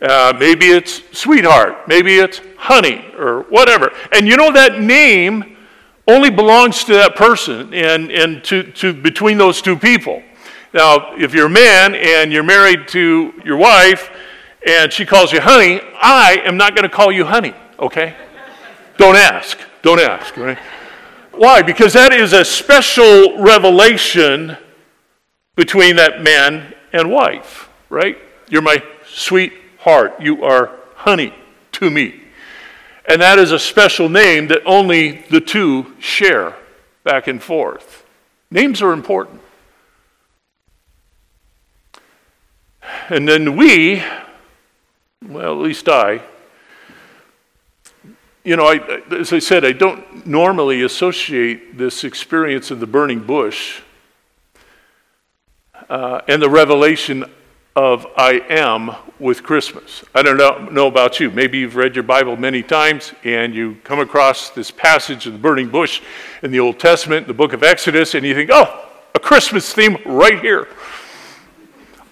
Uh, 0.00 0.32
maybe 0.38 0.66
it's 0.66 1.02
sweetheart, 1.16 1.86
maybe 1.88 2.16
it's 2.16 2.40
honey, 2.56 3.04
or 3.16 3.42
whatever. 3.42 3.92
And 4.12 4.26
you 4.26 4.36
know 4.36 4.52
that 4.52 4.80
name 4.80 5.56
only 6.08 6.30
belongs 6.30 6.84
to 6.84 6.94
that 6.94 7.16
person 7.16 7.72
and, 7.74 8.10
and 8.10 8.42
to, 8.44 8.64
to 8.72 8.92
between 8.92 9.38
those 9.38 9.62
two 9.62 9.76
people. 9.76 10.22
Now, 10.74 11.14
if 11.16 11.34
you're 11.34 11.46
a 11.46 11.50
man 11.50 11.94
and 11.94 12.32
you're 12.32 12.42
married 12.42 12.88
to 12.88 13.34
your 13.44 13.58
wife 13.58 14.10
and 14.66 14.90
she 14.90 15.04
calls 15.04 15.32
you 15.32 15.40
honey, 15.40 15.80
I 16.00 16.40
am 16.44 16.56
not 16.56 16.74
going 16.74 16.88
to 16.88 16.94
call 16.94 17.12
you 17.12 17.26
honey, 17.26 17.54
okay? 17.78 18.16
Don't 18.96 19.16
ask. 19.16 19.58
Don't 19.82 20.00
ask, 20.00 20.34
right? 20.36 20.58
Why? 21.32 21.60
Because 21.60 21.92
that 21.92 22.12
is 22.12 22.32
a 22.32 22.44
special 22.44 23.38
revelation 23.38 24.56
between 25.56 25.96
that 25.96 26.22
man 26.22 26.74
and 26.92 27.10
wife, 27.10 27.68
right? 27.90 28.16
You're 28.48 28.62
my 28.62 28.82
sweetheart. 29.06 30.20
You 30.20 30.42
are 30.44 30.70
honey 30.94 31.34
to 31.72 31.90
me. 31.90 32.22
And 33.06 33.20
that 33.20 33.38
is 33.38 33.52
a 33.52 33.58
special 33.58 34.08
name 34.08 34.48
that 34.48 34.62
only 34.64 35.22
the 35.28 35.40
two 35.40 35.94
share 35.98 36.54
back 37.04 37.26
and 37.26 37.42
forth. 37.42 38.06
Names 38.50 38.80
are 38.80 38.92
important. 38.92 39.41
And 43.12 43.28
then 43.28 43.56
we, 43.56 44.02
well, 45.28 45.52
at 45.52 45.58
least 45.58 45.86
I, 45.86 46.22
you 48.42 48.56
know, 48.56 48.64
I, 48.64 49.02
as 49.10 49.34
I 49.34 49.38
said, 49.38 49.66
I 49.66 49.72
don't 49.72 50.26
normally 50.26 50.80
associate 50.80 51.76
this 51.76 52.04
experience 52.04 52.70
of 52.70 52.80
the 52.80 52.86
burning 52.86 53.22
bush 53.22 53.82
uh, 55.90 56.22
and 56.26 56.40
the 56.40 56.48
revelation 56.48 57.26
of 57.76 58.06
I 58.16 58.40
am 58.48 58.96
with 59.18 59.42
Christmas. 59.42 60.02
I 60.14 60.22
don't 60.22 60.38
know, 60.38 60.66
know 60.70 60.86
about 60.86 61.20
you. 61.20 61.30
Maybe 61.30 61.58
you've 61.58 61.76
read 61.76 61.94
your 61.94 62.04
Bible 62.04 62.38
many 62.38 62.62
times 62.62 63.12
and 63.24 63.54
you 63.54 63.76
come 63.84 64.00
across 64.00 64.48
this 64.48 64.70
passage 64.70 65.26
of 65.26 65.34
the 65.34 65.38
burning 65.38 65.68
bush 65.68 66.00
in 66.42 66.50
the 66.50 66.60
Old 66.60 66.80
Testament, 66.80 67.26
the 67.26 67.34
book 67.34 67.52
of 67.52 67.62
Exodus, 67.62 68.14
and 68.14 68.24
you 68.24 68.34
think, 68.34 68.48
oh, 68.50 68.88
a 69.14 69.20
Christmas 69.20 69.70
theme 69.74 69.98
right 70.06 70.40
here. 70.40 70.66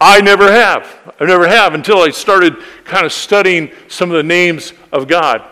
I 0.00 0.22
never 0.22 0.50
have. 0.50 1.14
I 1.20 1.26
never 1.26 1.46
have 1.46 1.74
until 1.74 1.98
I 1.98 2.10
started 2.10 2.56
kind 2.84 3.04
of 3.04 3.12
studying 3.12 3.70
some 3.88 4.10
of 4.10 4.16
the 4.16 4.22
names 4.22 4.72
of 4.92 5.06
God. 5.06 5.42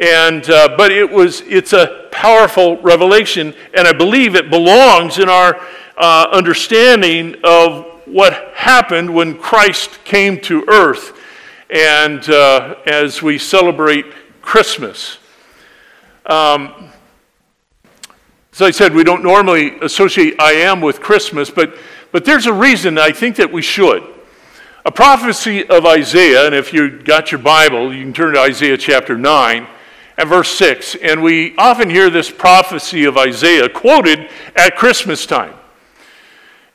And, 0.00 0.50
uh, 0.50 0.74
but 0.76 0.90
it 0.90 1.08
was, 1.08 1.42
it's 1.42 1.72
a 1.72 2.08
powerful 2.10 2.82
revelation, 2.82 3.54
and 3.72 3.86
I 3.86 3.92
believe 3.92 4.34
it 4.34 4.50
belongs 4.50 5.18
in 5.18 5.28
our 5.28 5.60
uh, 5.96 6.26
understanding 6.32 7.36
of 7.44 7.86
what 8.06 8.52
happened 8.54 9.14
when 9.14 9.38
Christ 9.38 10.04
came 10.04 10.40
to 10.40 10.64
earth. 10.66 11.16
And 11.70 12.28
uh, 12.28 12.76
as 12.86 13.22
we 13.22 13.38
celebrate 13.38 14.06
Christmas, 14.42 15.18
um, 16.26 16.90
as 18.52 18.62
I 18.62 18.72
said, 18.72 18.92
we 18.92 19.04
don't 19.04 19.22
normally 19.22 19.78
associate 19.80 20.34
I 20.40 20.52
am 20.52 20.80
with 20.80 21.00
Christmas, 21.00 21.50
but 21.50 21.76
but 22.14 22.24
there's 22.24 22.46
a 22.46 22.52
reason 22.52 22.96
I 22.96 23.10
think 23.10 23.34
that 23.36 23.52
we 23.52 23.60
should. 23.60 24.04
A 24.84 24.92
prophecy 24.92 25.66
of 25.66 25.84
Isaiah, 25.84 26.46
and 26.46 26.54
if 26.54 26.72
you 26.72 26.88
got 26.88 27.32
your 27.32 27.40
Bible, 27.40 27.92
you 27.92 28.04
can 28.04 28.12
turn 28.12 28.34
to 28.34 28.40
Isaiah 28.40 28.78
chapter 28.78 29.18
9 29.18 29.66
and 30.16 30.28
verse 30.28 30.48
6. 30.50 30.94
And 31.02 31.24
we 31.24 31.56
often 31.56 31.90
hear 31.90 32.10
this 32.10 32.30
prophecy 32.30 33.02
of 33.02 33.16
Isaiah 33.16 33.68
quoted 33.68 34.30
at 34.54 34.76
Christmas 34.76 35.26
time. 35.26 35.54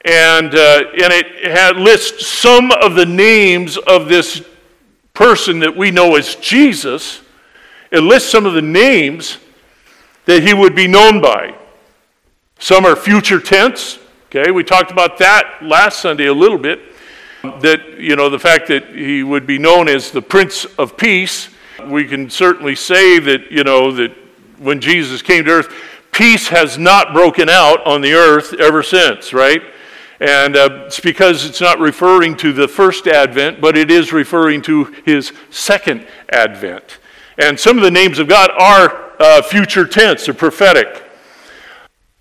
And, 0.03 0.53
uh, 0.53 0.83
and 0.91 1.13
it 1.13 1.49
had, 1.49 1.77
lists 1.77 2.27
some 2.27 2.73
of 2.73 2.95
the 2.95 3.05
names 3.05 3.77
of 3.77 4.09
this 4.09 4.43
person 5.13 5.59
that 5.59 5.73
we 5.73 5.89
know 5.89 6.17
as 6.17 6.35
Jesus. 6.35 7.21
It 7.91 8.01
lists 8.01 8.29
some 8.29 8.45
of 8.45 8.55
the 8.55 8.61
names 8.61 9.37
that 10.25 10.43
he 10.43 10.53
would 10.53 10.75
be 10.75 10.89
known 10.89 11.21
by. 11.21 11.55
Some 12.59 12.85
are 12.85 12.97
future 12.97 13.39
tense, 13.39 13.99
Okay, 14.31 14.51
we 14.51 14.63
talked 14.63 14.91
about 14.91 15.17
that 15.17 15.57
last 15.59 16.01
Sunday 16.01 16.27
a 16.27 16.33
little 16.33 16.59
bit. 16.59 16.79
That, 17.41 17.97
you 17.97 18.15
know, 18.15 18.29
the 18.29 18.37
fact 18.37 18.67
that 18.67 18.89
he 18.89 19.23
would 19.23 19.47
be 19.47 19.57
known 19.57 19.89
as 19.89 20.11
the 20.11 20.21
Prince 20.21 20.65
of 20.77 20.95
Peace. 20.95 21.49
We 21.87 22.05
can 22.05 22.29
certainly 22.29 22.75
say 22.75 23.17
that, 23.17 23.51
you 23.51 23.63
know, 23.63 23.91
that 23.93 24.15
when 24.59 24.81
Jesus 24.81 25.23
came 25.23 25.45
to 25.45 25.51
earth, 25.51 25.73
peace 26.11 26.47
has 26.49 26.77
not 26.77 27.11
broken 27.11 27.49
out 27.49 27.83
on 27.87 28.01
the 28.01 28.13
earth 28.13 28.53
ever 28.59 28.83
since, 28.83 29.33
right? 29.33 29.63
And 30.19 30.55
uh, 30.55 30.83
it's 30.85 30.99
because 30.99 31.43
it's 31.43 31.61
not 31.61 31.79
referring 31.79 32.37
to 32.37 32.53
the 32.53 32.67
first 32.67 33.07
advent, 33.07 33.59
but 33.59 33.75
it 33.75 33.89
is 33.89 34.13
referring 34.13 34.61
to 34.63 34.93
his 35.05 35.33
second 35.49 36.05
advent. 36.31 36.99
And 37.39 37.59
some 37.59 37.77
of 37.77 37.83
the 37.83 37.89
names 37.89 38.19
of 38.19 38.27
God 38.27 38.51
are 38.51 39.11
uh, 39.19 39.41
future 39.41 39.87
tense 39.87 40.29
or 40.29 40.35
prophetic. 40.35 41.08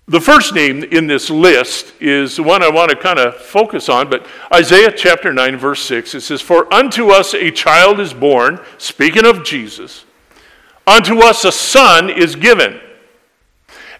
The 0.09 0.19
first 0.19 0.55
name 0.55 0.83
in 0.83 1.05
this 1.05 1.29
list 1.29 1.93
is 2.01 2.37
the 2.37 2.43
one 2.43 2.63
I 2.63 2.69
want 2.69 2.89
to 2.89 2.97
kind 2.97 3.19
of 3.19 3.35
focus 3.35 3.89
on, 3.89 4.09
but 4.09 4.25
Isaiah 4.51 4.91
chapter 4.91 5.31
9, 5.31 5.55
verse 5.55 5.83
6, 5.83 6.15
it 6.15 6.21
says, 6.21 6.41
For 6.41 6.71
unto 6.73 7.11
us 7.11 7.35
a 7.35 7.51
child 7.51 7.99
is 7.99 8.11
born, 8.11 8.59
speaking 8.79 9.23
of 9.23 9.43
Jesus, 9.43 10.05
unto 10.87 11.19
us 11.19 11.45
a 11.45 11.51
son 11.51 12.09
is 12.09 12.35
given, 12.35 12.81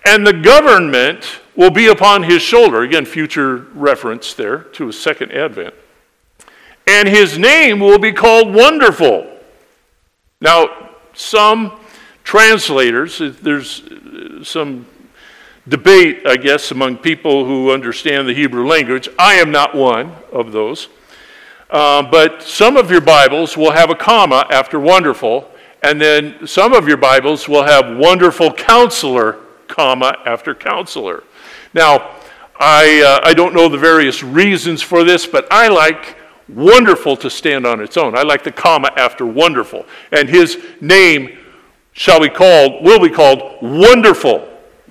and 0.04 0.26
the 0.26 0.34
government 0.34 1.42
will 1.56 1.70
be 1.70 1.86
upon 1.86 2.24
his 2.24 2.42
shoulder. 2.42 2.82
Again, 2.82 3.06
future 3.06 3.68
reference 3.76 4.34
there 4.34 4.64
to 4.64 4.88
his 4.88 5.00
second 5.00 5.32
advent. 5.32 5.76
And 6.88 7.08
his 7.08 7.38
name 7.38 7.80
will 7.80 8.00
be 8.00 8.14
called 8.14 8.52
Wonderful. 8.56 9.32
Now, 10.42 10.90
some 11.14 11.80
translators. 12.24 13.20
There's 13.20 13.84
some 14.42 14.88
debate, 15.70 16.26
I 16.26 16.36
guess, 16.36 16.72
among 16.72 16.98
people 16.98 17.46
who 17.46 17.72
understand 17.72 18.28
the 18.28 18.34
Hebrew 18.34 18.68
language. 18.68 19.08
I 19.18 19.36
am 19.36 19.52
not 19.52 19.76
one 19.76 20.16
of 20.34 20.52
those. 20.52 20.90
Uh, 21.70 22.02
but 22.02 22.42
some 22.42 22.76
of 22.76 22.90
your 22.90 23.02
Bibles 23.02 23.56
will 23.56 23.72
have 23.72 23.92
a 23.92 23.96
comma 23.96 24.48
after 24.50 24.80
wonderful, 24.80 25.50
and 25.84 26.02
then 26.02 26.48
some 26.48 26.74
of 26.74 26.88
your 26.88 26.98
Bibles 26.98 27.48
will 27.48 27.64
have 27.64 27.96
wonderful 27.96 28.52
counselor, 28.52 29.38
comma 29.68 30.18
after 30.26 30.56
counselor. 30.56 31.24
Now, 31.76 32.16
I, 32.60 33.02
uh, 33.24 33.28
I 33.28 33.34
don't 33.34 33.54
know 33.54 33.70
the 33.70 33.78
various 33.78 34.24
reasons 34.24 34.82
for 34.82 35.04
this, 35.04 35.28
but 35.28 35.48
I 35.52 35.68
like 35.68 36.18
wonderful 36.50 37.16
to 37.18 37.30
stand 37.30 37.68
on 37.68 37.80
its 37.80 37.96
own. 37.96 38.18
I 38.18 38.24
like 38.24 38.44
the 38.44 38.52
comma 38.52 38.92
after 38.98 39.26
wonderful. 39.26 39.86
And 40.12 40.28
his 40.28 40.58
name 40.82 41.38
shall 41.94 42.20
be 42.20 42.30
called, 42.30 42.84
will 42.84 43.00
be 43.00 43.10
called 43.10 43.62
Wonderful 43.62 44.49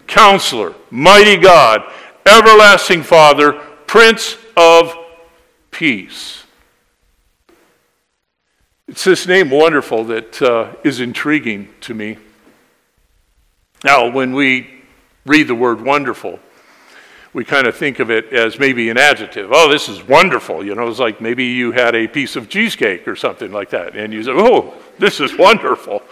Counselor, 0.08 0.74
Mighty 0.90 1.36
God, 1.36 1.84
Everlasting 2.26 3.02
Father, 3.02 3.52
Prince 3.86 4.36
of 4.56 4.94
Peace. 5.70 6.44
It's 8.88 9.04
this 9.04 9.26
name, 9.26 9.50
Wonderful, 9.50 10.04
that 10.04 10.42
uh, 10.42 10.72
is 10.82 11.00
intriguing 11.00 11.68
to 11.82 11.94
me. 11.94 12.16
Now, 13.84 14.10
when 14.10 14.34
we 14.34 14.82
read 15.24 15.46
the 15.46 15.54
word 15.54 15.80
wonderful, 15.82 16.40
we 17.32 17.44
kind 17.44 17.66
of 17.66 17.76
think 17.76 17.98
of 18.00 18.10
it 18.10 18.32
as 18.32 18.58
maybe 18.58 18.88
an 18.90 18.96
adjective. 18.96 19.50
Oh, 19.52 19.70
this 19.70 19.88
is 19.88 20.02
wonderful. 20.02 20.64
You 20.64 20.74
know, 20.74 20.88
it's 20.88 20.98
like 20.98 21.20
maybe 21.20 21.44
you 21.44 21.72
had 21.72 21.94
a 21.94 22.08
piece 22.08 22.34
of 22.34 22.48
cheesecake 22.48 23.06
or 23.06 23.14
something 23.14 23.52
like 23.52 23.70
that, 23.70 23.94
and 23.94 24.12
you 24.12 24.22
say, 24.22 24.32
oh, 24.34 24.74
this 24.98 25.20
is 25.20 25.36
wonderful. 25.36 26.02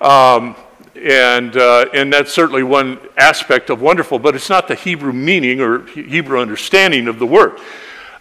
Um, 0.00 0.56
and, 0.96 1.56
uh, 1.56 1.86
and 1.92 2.12
that's 2.12 2.32
certainly 2.32 2.62
one 2.62 2.98
aspect 3.16 3.70
of 3.70 3.80
wonderful, 3.80 4.18
but 4.18 4.34
it's 4.34 4.48
not 4.48 4.68
the 4.68 4.74
Hebrew 4.74 5.12
meaning 5.12 5.60
or 5.60 5.86
Hebrew 5.86 6.40
understanding 6.40 7.08
of 7.08 7.18
the 7.18 7.26
word. 7.26 7.58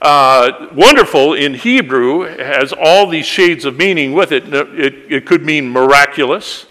Uh, 0.01 0.67
wonderful 0.73 1.33
in 1.33 1.53
Hebrew 1.53 2.21
has 2.37 2.73
all 2.73 3.07
these 3.07 3.25
shades 3.25 3.65
of 3.65 3.77
meaning 3.77 4.13
with 4.13 4.31
it. 4.31 4.53
It, 4.53 5.11
it 5.11 5.25
could 5.25 5.43
mean 5.43 5.69
miraculous. 5.69 6.65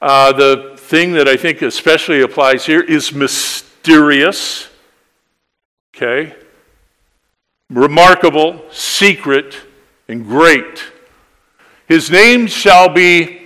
Uh, 0.00 0.32
the 0.32 0.74
thing 0.76 1.12
that 1.12 1.28
I 1.28 1.36
think 1.36 1.62
especially 1.62 2.22
applies 2.22 2.64
here 2.64 2.80
is 2.80 3.12
mysterious. 3.12 4.68
Okay? 5.94 6.34
Remarkable, 7.68 8.62
secret, 8.70 9.56
and 10.08 10.24
great. 10.24 10.84
His 11.88 12.10
name 12.10 12.46
shall 12.46 12.88
be 12.88 13.45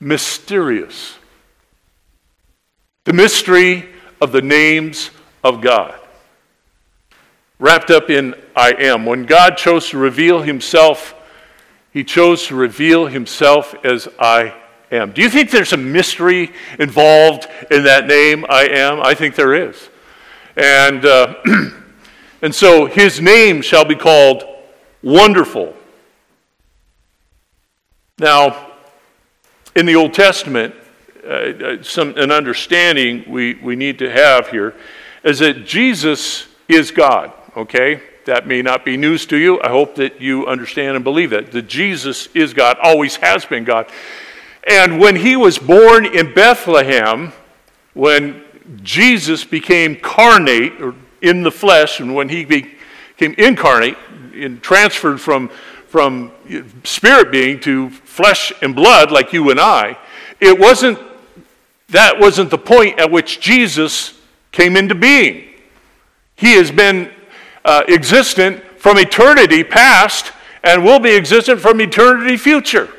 mysterious. 0.00 1.16
The 3.04 3.12
mystery 3.12 3.88
of 4.20 4.32
the 4.32 4.42
names 4.42 5.10
of 5.44 5.60
God. 5.60 5.94
Wrapped 7.58 7.90
up 7.90 8.10
in 8.10 8.34
I 8.54 8.72
am. 8.72 9.06
When 9.06 9.24
God 9.24 9.56
chose 9.56 9.90
to 9.90 9.98
reveal 9.98 10.42
himself, 10.42 11.14
he 11.92 12.04
chose 12.04 12.46
to 12.48 12.56
reveal 12.56 13.06
himself 13.06 13.74
as 13.84 14.08
I 14.18 14.54
am. 14.90 15.12
Do 15.12 15.22
you 15.22 15.30
think 15.30 15.50
there's 15.50 15.72
a 15.72 15.78
mystery 15.78 16.52
involved 16.78 17.46
in 17.70 17.84
that 17.84 18.06
name, 18.06 18.44
I 18.48 18.68
am? 18.68 19.00
I 19.00 19.14
think 19.14 19.34
there 19.34 19.54
is. 19.54 19.88
And, 20.56 21.04
uh, 21.04 21.34
and 22.42 22.54
so 22.54 22.86
his 22.86 23.20
name 23.20 23.62
shall 23.62 23.84
be 23.84 23.94
called 23.94 24.44
Wonderful. 25.02 25.74
Now, 28.18 28.65
in 29.76 29.84
the 29.84 29.94
Old 29.94 30.14
Testament, 30.14 30.74
uh, 31.22 31.28
uh, 31.28 31.82
some, 31.82 32.16
an 32.16 32.32
understanding 32.32 33.24
we, 33.28 33.54
we 33.54 33.76
need 33.76 33.98
to 33.98 34.10
have 34.10 34.48
here 34.48 34.74
is 35.22 35.40
that 35.40 35.66
Jesus 35.66 36.48
is 36.66 36.90
God, 36.90 37.32
okay? 37.54 38.00
That 38.24 38.46
may 38.46 38.62
not 38.62 38.84
be 38.86 38.96
news 38.96 39.26
to 39.26 39.36
you. 39.36 39.60
I 39.60 39.68
hope 39.68 39.96
that 39.96 40.20
you 40.20 40.46
understand 40.46 40.96
and 40.96 41.04
believe 41.04 41.30
that. 41.30 41.52
That 41.52 41.68
Jesus 41.68 42.28
is 42.34 42.54
God, 42.54 42.78
always 42.82 43.16
has 43.16 43.44
been 43.44 43.64
God. 43.64 43.86
And 44.66 44.98
when 44.98 45.14
he 45.14 45.36
was 45.36 45.58
born 45.58 46.06
in 46.06 46.32
Bethlehem, 46.32 47.32
when 47.92 48.42
Jesus 48.82 49.44
became 49.44 49.96
carnate, 49.96 50.80
or 50.80 50.94
in 51.20 51.42
the 51.42 51.52
flesh, 51.52 52.00
and 52.00 52.14
when 52.14 52.30
he 52.30 52.44
became 52.44 53.34
incarnate 53.36 53.96
and 54.32 54.62
transferred 54.62 55.20
from 55.20 55.50
from 55.88 56.32
spirit 56.84 57.30
being 57.30 57.60
to 57.60 57.90
flesh 57.90 58.52
and 58.62 58.74
blood 58.74 59.10
like 59.10 59.32
you 59.32 59.50
and 59.50 59.60
I, 59.60 59.98
it 60.40 60.58
wasn't 60.58 60.98
that 61.90 62.18
wasn't 62.18 62.50
the 62.50 62.58
point 62.58 62.98
at 62.98 63.10
which 63.10 63.40
Jesus 63.40 64.18
came 64.50 64.76
into 64.76 64.94
being. 64.94 65.44
He 66.34 66.54
has 66.54 66.70
been 66.70 67.10
uh, 67.64 67.84
existent 67.88 68.62
from 68.78 68.98
eternity 68.98 69.62
past 69.62 70.32
and 70.64 70.84
will 70.84 70.98
be 70.98 71.14
existent 71.14 71.60
from 71.60 71.80
eternity 71.80 72.36
future. 72.36 72.92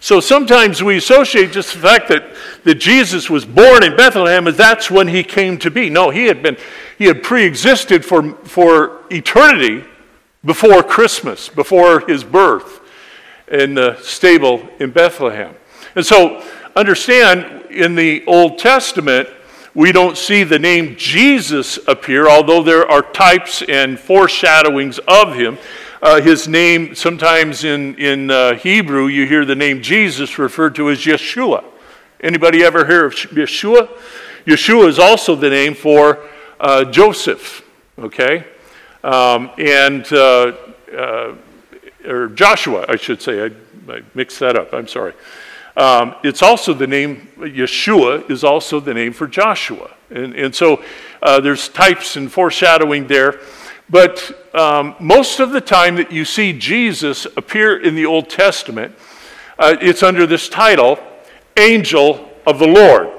So 0.00 0.20
sometimes 0.20 0.82
we 0.82 0.98
associate 0.98 1.52
just 1.52 1.72
the 1.72 1.78
fact 1.78 2.08
that, 2.08 2.36
that 2.64 2.74
Jesus 2.74 3.30
was 3.30 3.46
born 3.46 3.82
in 3.82 3.96
Bethlehem 3.96 4.46
as 4.46 4.56
that's 4.56 4.90
when 4.90 5.08
he 5.08 5.24
came 5.24 5.56
to 5.58 5.70
be. 5.70 5.88
No, 5.88 6.10
he 6.10 6.26
had 6.26 6.42
been 6.42 6.58
he 6.98 7.06
had 7.06 7.22
pre-existed 7.22 8.04
for, 8.04 8.34
for 8.44 9.00
eternity 9.10 9.84
before 10.44 10.82
Christmas, 10.82 11.48
before 11.48 12.00
his 12.00 12.24
birth 12.24 12.80
in 13.48 13.74
the 13.74 13.96
stable 14.00 14.68
in 14.78 14.90
Bethlehem. 14.90 15.54
And 15.94 16.04
so, 16.04 16.42
understand 16.76 17.70
in 17.70 17.94
the 17.94 18.24
Old 18.26 18.58
Testament, 18.58 19.28
we 19.74 19.90
don't 19.90 20.16
see 20.16 20.44
the 20.44 20.58
name 20.58 20.94
Jesus 20.96 21.78
appear, 21.88 22.28
although 22.28 22.62
there 22.62 22.88
are 22.88 23.02
types 23.02 23.62
and 23.68 23.98
foreshadowings 23.98 24.98
of 25.00 25.34
him. 25.34 25.58
Uh, 26.00 26.20
his 26.20 26.46
name, 26.46 26.94
sometimes 26.94 27.64
in, 27.64 27.94
in 27.96 28.30
uh, 28.30 28.54
Hebrew, 28.54 29.06
you 29.06 29.26
hear 29.26 29.44
the 29.44 29.56
name 29.56 29.82
Jesus 29.82 30.38
referred 30.38 30.74
to 30.76 30.90
as 30.90 31.00
Yeshua. 31.00 31.64
Anybody 32.20 32.62
ever 32.62 32.86
hear 32.86 33.06
of 33.06 33.14
Yeshua? 33.14 33.88
Yeshua 34.46 34.88
is 34.88 34.98
also 34.98 35.34
the 35.34 35.50
name 35.50 35.74
for 35.74 36.20
uh, 36.60 36.84
Joseph, 36.84 37.64
okay? 37.98 38.46
Um, 39.04 39.50
and 39.58 40.10
uh, 40.14 40.56
uh, 40.96 41.34
or 42.06 42.28
Joshua, 42.28 42.86
I 42.88 42.96
should 42.96 43.20
say. 43.20 43.44
I, 43.44 43.50
I 43.92 44.02
mixed 44.14 44.40
that 44.40 44.56
up. 44.56 44.72
I'm 44.72 44.88
sorry. 44.88 45.12
Um, 45.76 46.14
it's 46.22 46.42
also 46.42 46.72
the 46.72 46.86
name, 46.86 47.28
Yeshua 47.36 48.30
is 48.30 48.44
also 48.44 48.80
the 48.80 48.94
name 48.94 49.12
for 49.12 49.26
Joshua. 49.26 49.90
And, 50.08 50.34
and 50.34 50.54
so 50.54 50.82
uh, 51.22 51.40
there's 51.40 51.68
types 51.68 52.16
and 52.16 52.32
foreshadowing 52.32 53.06
there. 53.06 53.40
But 53.90 54.54
um, 54.54 54.94
most 55.00 55.38
of 55.38 55.50
the 55.50 55.60
time 55.60 55.96
that 55.96 56.10
you 56.10 56.24
see 56.24 56.52
Jesus 56.52 57.26
appear 57.36 57.82
in 57.82 57.94
the 57.94 58.06
Old 58.06 58.30
Testament, 58.30 58.94
uh, 59.58 59.76
it's 59.82 60.02
under 60.02 60.26
this 60.26 60.48
title, 60.48 60.98
Angel 61.58 62.30
of 62.46 62.58
the 62.58 62.68
Lord. 62.68 63.10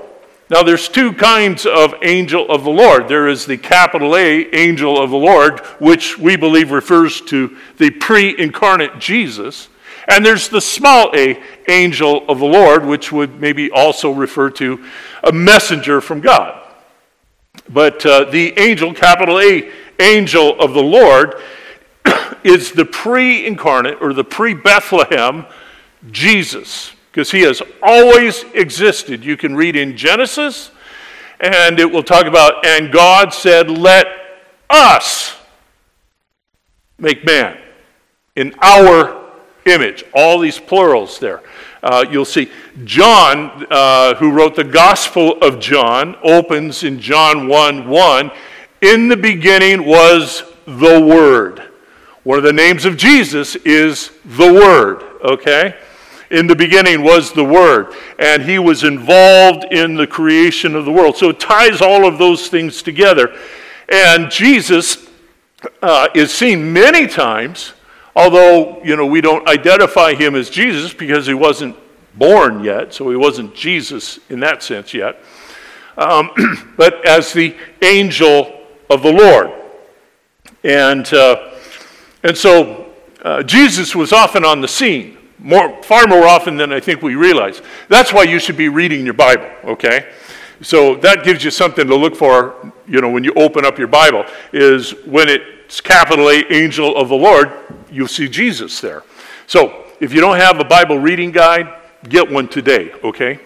Now, 0.47 0.61
there's 0.61 0.87
two 0.87 1.11
kinds 1.11 1.65
of 1.65 1.95
angel 2.03 2.47
of 2.51 2.63
the 2.63 2.69
Lord. 2.69 3.07
There 3.07 3.27
is 3.27 3.47
the 3.47 3.57
capital 3.57 4.15
A, 4.15 4.45
angel 4.55 5.01
of 5.01 5.09
the 5.09 5.17
Lord, 5.17 5.59
which 5.79 6.19
we 6.19 6.35
believe 6.35 6.69
refers 6.69 7.19
to 7.21 7.57
the 7.77 7.89
pre 7.89 8.37
incarnate 8.37 8.99
Jesus. 8.99 9.69
And 10.07 10.23
there's 10.23 10.47
the 10.49 10.61
small 10.61 11.11
a, 11.15 11.41
angel 11.67 12.29
of 12.29 12.37
the 12.37 12.45
Lord, 12.45 12.85
which 12.85 13.11
would 13.11 13.41
maybe 13.41 13.71
also 13.71 14.11
refer 14.11 14.51
to 14.51 14.85
a 15.23 15.31
messenger 15.31 15.99
from 15.99 16.21
God. 16.21 16.61
But 17.67 18.05
uh, 18.05 18.25
the 18.25 18.53
angel, 18.59 18.93
capital 18.93 19.39
A, 19.39 19.71
angel 19.99 20.59
of 20.59 20.75
the 20.75 20.83
Lord, 20.83 21.41
is 22.43 22.71
the 22.71 22.85
pre 22.85 23.47
incarnate 23.47 23.97
or 23.99 24.13
the 24.13 24.23
pre 24.23 24.53
Bethlehem 24.53 25.47
Jesus 26.11 26.94
because 27.15 27.31
he 27.31 27.43
has 27.43 27.61
always 27.81 28.43
existed. 28.53 29.23
You 29.23 29.37
can 29.37 29.55
read 29.55 29.77
in 29.77 29.95
Genesis, 29.95 30.71
and 31.39 31.79
it 31.79 31.89
will 31.89 32.03
talk 32.03 32.25
about, 32.25 32.65
and 32.65 32.91
God 32.91 33.33
said, 33.33 33.69
Let 33.69 34.05
us 34.69 35.37
make 36.97 37.25
man 37.25 37.57
in 38.35 38.53
our 38.61 39.31
image. 39.65 40.03
All 40.13 40.39
these 40.39 40.59
plurals 40.59 41.17
there. 41.17 41.41
Uh, 41.81 42.03
you'll 42.11 42.25
see 42.25 42.51
John, 42.83 43.65
uh, 43.71 44.15
who 44.15 44.33
wrote 44.33 44.55
the 44.55 44.65
Gospel 44.65 45.41
of 45.41 45.61
John, 45.61 46.17
opens 46.21 46.83
in 46.83 46.99
John 46.99 47.47
1 47.47 47.87
1. 47.87 48.31
In 48.81 49.07
the 49.07 49.15
beginning 49.15 49.85
was 49.85 50.43
the 50.65 50.99
Word. 50.99 51.63
One 52.23 52.39
of 52.39 52.43
the 52.43 52.51
names 52.51 52.83
of 52.83 52.97
Jesus 52.97 53.55
is 53.55 54.11
the 54.25 54.51
Word, 54.51 55.01
okay? 55.23 55.77
In 56.29 56.47
the 56.47 56.55
beginning 56.55 57.03
was 57.03 57.33
the 57.33 57.43
Word, 57.43 57.93
and 58.19 58.43
He 58.43 58.59
was 58.59 58.83
involved 58.83 59.65
in 59.71 59.95
the 59.95 60.07
creation 60.07 60.75
of 60.75 60.85
the 60.85 60.91
world. 60.91 61.17
So 61.17 61.29
it 61.29 61.39
ties 61.39 61.81
all 61.81 62.05
of 62.05 62.17
those 62.17 62.47
things 62.47 62.81
together. 62.81 63.35
And 63.89 64.31
Jesus 64.31 65.07
uh, 65.81 66.07
is 66.15 66.33
seen 66.33 66.73
many 66.73 67.07
times, 67.07 67.73
although 68.15 68.81
you 68.83 68.95
know 68.95 69.05
we 69.05 69.21
don't 69.21 69.47
identify 69.47 70.13
him 70.13 70.35
as 70.35 70.49
Jesus 70.49 70.93
because 70.93 71.27
he 71.27 71.33
wasn't 71.33 71.75
born 72.15 72.63
yet, 72.63 72.93
so 72.93 73.09
he 73.09 73.15
wasn't 73.15 73.53
Jesus 73.53 74.19
in 74.29 74.39
that 74.39 74.63
sense 74.63 74.93
yet, 74.93 75.21
um, 75.97 76.29
but 76.77 77.05
as 77.05 77.33
the 77.33 77.55
angel 77.81 78.61
of 78.89 79.01
the 79.03 79.11
Lord. 79.11 79.51
And, 80.63 81.11
uh, 81.13 81.51
and 82.23 82.37
so 82.37 82.91
uh, 83.23 83.43
Jesus 83.43 83.95
was 83.95 84.11
often 84.11 84.43
on 84.43 84.61
the 84.61 84.67
scene, 84.67 85.17
more, 85.39 85.81
far 85.83 86.07
more 86.07 86.25
often 86.25 86.57
than 86.57 86.71
I 86.71 86.79
think 86.79 87.01
we 87.01 87.15
realize. 87.15 87.61
That's 87.89 88.13
why 88.13 88.23
you 88.23 88.39
should 88.39 88.57
be 88.57 88.69
reading 88.69 89.05
your 89.05 89.13
Bible, 89.13 89.49
okay? 89.63 90.11
So 90.61 90.95
that 90.97 91.23
gives 91.23 91.43
you 91.43 91.51
something 91.51 91.85
to 91.87 91.95
look 91.95 92.15
for, 92.15 92.71
you 92.87 93.01
know, 93.01 93.09
when 93.09 93.23
you 93.23 93.33
open 93.35 93.65
up 93.65 93.77
your 93.77 93.89
Bible, 93.89 94.25
is 94.53 94.91
when 95.05 95.27
it's 95.27 95.81
capital 95.81 96.29
A, 96.29 96.43
angel 96.51 96.95
of 96.95 97.09
the 97.09 97.15
Lord, 97.15 97.51
you'll 97.91 98.07
see 98.07 98.29
Jesus 98.29 98.79
there. 98.79 99.03
So 99.47 99.85
if 99.99 100.13
you 100.13 100.21
don't 100.21 100.37
have 100.37 100.59
a 100.59 100.65
Bible 100.65 100.97
reading 100.97 101.31
guide, 101.31 101.73
get 102.07 102.29
one 102.29 102.47
today, 102.47 102.93
okay? 103.03 103.39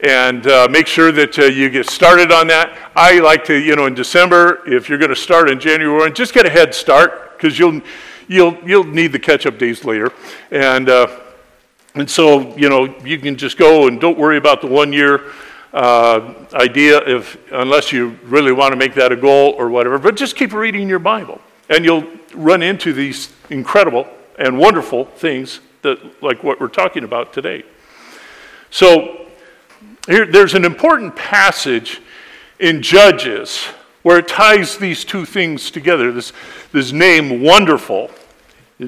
And 0.00 0.46
uh, 0.46 0.68
make 0.70 0.86
sure 0.86 1.12
that 1.12 1.38
uh, 1.38 1.44
you 1.44 1.70
get 1.70 1.88
started 1.88 2.32
on 2.32 2.46
that. 2.48 2.76
I 2.94 3.18
like 3.20 3.44
to, 3.46 3.54
you 3.54 3.76
know, 3.76 3.86
in 3.86 3.94
December, 3.94 4.62
if 4.66 4.88
you're 4.88 4.98
going 4.98 5.10
to 5.10 5.16
start 5.16 5.50
in 5.50 5.60
January, 5.60 6.10
just 6.12 6.34
get 6.34 6.46
a 6.46 6.50
head 6.50 6.74
start 6.74 7.36
because 7.36 7.58
you'll, 7.58 7.80
you'll, 8.28 8.56
you'll 8.64 8.84
need 8.84 9.12
the 9.12 9.18
catch 9.18 9.46
up 9.46 9.58
days 9.58 9.84
later. 9.84 10.12
And, 10.50 10.88
uh, 10.88 11.20
and 11.94 12.08
so, 12.08 12.56
you 12.56 12.68
know, 12.68 12.84
you 13.04 13.18
can 13.18 13.36
just 13.36 13.58
go 13.58 13.86
and 13.86 14.00
don't 14.00 14.16
worry 14.16 14.38
about 14.38 14.60
the 14.60 14.66
one 14.66 14.92
year 14.92 15.30
uh, 15.72 16.34
idea 16.54 17.00
if, 17.06 17.36
unless 17.52 17.92
you 17.92 18.18
really 18.24 18.52
want 18.52 18.72
to 18.72 18.76
make 18.76 18.94
that 18.94 19.12
a 19.12 19.16
goal 19.16 19.54
or 19.58 19.68
whatever. 19.70 19.98
But 19.98 20.16
just 20.16 20.36
keep 20.36 20.52
reading 20.52 20.88
your 20.88 20.98
Bible, 20.98 21.40
and 21.68 21.84
you'll 21.84 22.06
run 22.34 22.62
into 22.62 22.92
these 22.92 23.32
incredible 23.50 24.06
and 24.38 24.58
wonderful 24.58 25.04
things 25.04 25.60
that, 25.82 26.22
like 26.22 26.42
what 26.42 26.60
we're 26.60 26.68
talking 26.68 27.04
about 27.04 27.32
today. 27.32 27.64
So, 28.70 29.26
here, 30.06 30.26
there's 30.26 30.54
an 30.54 30.64
important 30.64 31.14
passage 31.14 32.00
in 32.58 32.82
Judges 32.82 33.66
where 34.02 34.18
it 34.18 34.28
ties 34.28 34.78
these 34.78 35.04
two 35.04 35.24
things 35.24 35.70
together. 35.70 36.10
This, 36.10 36.32
this 36.72 36.92
name, 36.92 37.42
wonderful, 37.42 38.10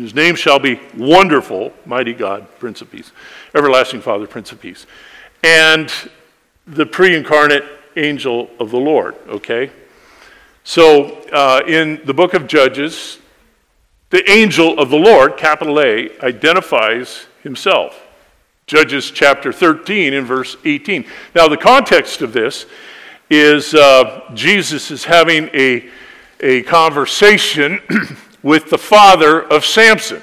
his 0.00 0.14
name 0.14 0.34
shall 0.34 0.58
be 0.58 0.80
wonderful, 0.96 1.72
mighty 1.86 2.14
God, 2.14 2.46
Prince 2.58 2.80
of 2.80 2.90
Peace, 2.90 3.12
everlasting 3.54 4.00
Father, 4.00 4.26
Prince 4.26 4.52
of 4.52 4.60
Peace. 4.60 4.86
And 5.42 5.92
the 6.66 6.86
pre 6.86 7.14
incarnate 7.14 7.64
angel 7.96 8.50
of 8.58 8.70
the 8.70 8.78
Lord, 8.78 9.14
okay? 9.28 9.70
So 10.64 11.20
uh, 11.30 11.62
in 11.66 12.00
the 12.04 12.14
book 12.14 12.34
of 12.34 12.46
Judges, 12.46 13.18
the 14.10 14.28
angel 14.30 14.78
of 14.78 14.90
the 14.90 14.96
Lord, 14.96 15.36
capital 15.36 15.80
A, 15.80 16.10
identifies 16.20 17.26
himself. 17.42 18.00
Judges 18.66 19.10
chapter 19.10 19.52
13 19.52 20.14
and 20.14 20.26
verse 20.26 20.56
18. 20.64 21.04
Now, 21.34 21.48
the 21.48 21.56
context 21.56 22.22
of 22.22 22.32
this 22.32 22.66
is 23.28 23.74
uh, 23.74 24.30
Jesus 24.34 24.90
is 24.90 25.04
having 25.04 25.50
a, 25.52 25.90
a 26.40 26.62
conversation 26.62 27.80
with 28.44 28.70
the 28.70 28.78
father 28.78 29.42
of 29.42 29.64
Samson. 29.64 30.22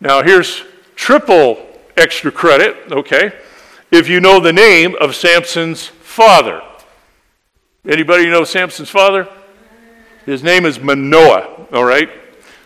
Now, 0.00 0.24
here's 0.24 0.64
triple 0.96 1.64
extra 1.96 2.32
credit, 2.32 2.76
okay? 2.90 3.32
if 3.90 4.08
you 4.08 4.20
know 4.20 4.40
the 4.40 4.52
name 4.52 4.96
of 5.00 5.14
Samson's 5.14 5.86
father. 5.86 6.62
Anybody 7.86 8.26
know 8.26 8.44
Samson's 8.44 8.90
father? 8.90 9.28
His 10.24 10.42
name 10.42 10.66
is 10.66 10.80
Manoah, 10.80 11.66
all 11.72 11.84
right? 11.84 12.10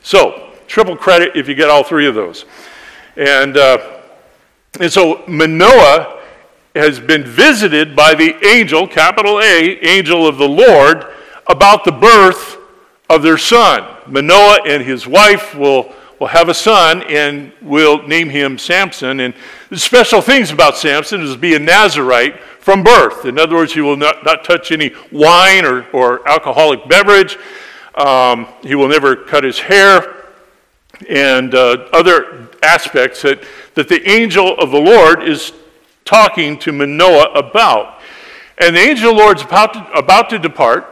So, 0.02 0.54
triple 0.66 0.96
credit 0.96 1.37
if 1.37 1.46
you 1.46 1.54
get 1.54 1.68
all 1.68 1.85
three 1.85 2.06
of 2.06 2.14
those. 2.14 2.46
And, 3.16 3.56
uh, 3.56 4.00
and 4.80 4.90
so 4.90 5.22
Manoah 5.28 6.20
has 6.74 6.98
been 6.98 7.24
visited 7.24 7.94
by 7.94 8.14
the 8.14 8.35
angel, 8.46 8.87
capital 8.87 9.40
A, 9.40 9.78
angel 9.87 10.26
of 10.26 10.38
the 10.38 10.48
Lord, 10.48 11.04
about 11.46 11.85
the 11.85 11.92
birth 11.92 12.56
of 13.11 13.23
their 13.23 13.37
son. 13.37 13.85
Manoah 14.07 14.61
and 14.64 14.83
his 14.83 15.07
wife 15.07 15.55
will 15.55 15.92
will 16.20 16.29
have 16.29 16.51
a 16.51 16.55
son 16.55 17.03
and 17.05 17.51
we'll 17.62 18.07
name 18.07 18.29
him 18.29 18.59
Samson. 18.59 19.20
And 19.20 19.35
the 19.70 19.79
special 19.79 20.20
things 20.20 20.53
about 20.53 20.77
Samson 20.77 21.23
is 21.23 21.35
be 21.35 21.55
a 21.55 21.59
Nazarite 21.59 22.38
from 22.61 22.85
birth. 22.85 23.25
In 23.25 23.38
other 23.38 23.57
words, 23.57 23.73
he 23.73 23.81
will 23.81 23.96
not, 23.96 24.23
not 24.23 24.44
touch 24.44 24.70
any 24.70 24.92
wine 25.11 25.64
or, 25.64 25.87
or 25.92 26.29
alcoholic 26.29 26.87
beverage. 26.88 27.38
Um, 27.94 28.46
he 28.62 28.75
will 28.75 28.88
never 28.88 29.16
cut 29.16 29.44
his 29.44 29.59
hair 29.59 30.16
and 31.09 31.55
uh, 31.55 31.88
other 31.94 32.49
aspects 32.62 33.23
that, 33.23 33.42
that 33.75 33.88
the 33.88 34.07
angel 34.09 34.59
of 34.59 34.70
the 34.70 34.79
Lord 34.79 35.23
is 35.23 35.55
talking 36.05 36.59
to 36.59 36.73
Manoah 36.73 37.33
about. 37.33 37.99
And 38.59 38.77
the 38.77 38.81
angel 38.81 39.12
of 39.12 39.16
the 39.16 39.23
Lord's 39.23 39.42
about 39.42 39.73
to, 39.73 39.90
about 39.92 40.29
to 40.31 40.38
depart, 40.38 40.89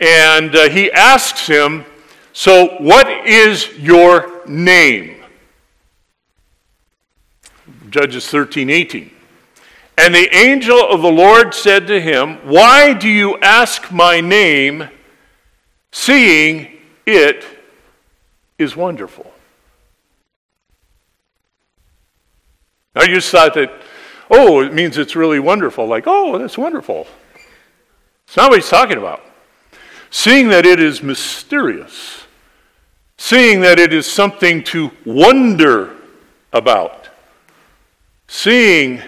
and 0.00 0.54
uh, 0.54 0.68
he 0.68 0.90
asks 0.92 1.46
him, 1.46 1.84
So, 2.32 2.76
what 2.78 3.26
is 3.26 3.76
your 3.78 4.32
name. 4.46 5.22
Judges 7.90 8.28
13, 8.28 8.70
18. 8.70 9.10
And 9.98 10.14
the 10.14 10.34
angel 10.34 10.80
of 10.80 11.02
the 11.02 11.10
Lord 11.10 11.54
said 11.54 11.86
to 11.88 12.00
him, 12.00 12.36
Why 12.44 12.94
do 12.94 13.08
you 13.08 13.38
ask 13.38 13.92
my 13.92 14.20
name, 14.20 14.88
seeing 15.92 16.78
it 17.04 17.44
is 18.58 18.74
wonderful? 18.74 19.30
Now 22.94 23.02
you 23.02 23.14
just 23.14 23.30
thought 23.30 23.54
that, 23.54 23.72
oh, 24.30 24.62
it 24.62 24.72
means 24.72 24.96
it's 24.96 25.16
really 25.16 25.40
wonderful. 25.40 25.86
Like, 25.86 26.04
oh, 26.06 26.38
that's 26.38 26.58
wonderful. 26.58 27.06
It's 28.26 28.36
not 28.36 28.50
what 28.50 28.58
he's 28.58 28.70
talking 28.70 28.98
about. 28.98 29.22
Seeing 30.12 30.48
that 30.50 30.64
it 30.64 30.78
is 30.78 31.02
mysterious 31.02 32.22
seeing 33.22 33.60
that 33.60 33.78
it 33.78 33.92
is 33.92 34.04
something 34.04 34.64
to 34.64 34.90
wonder 35.04 35.94
about, 36.52 37.08
seeing 38.26 39.00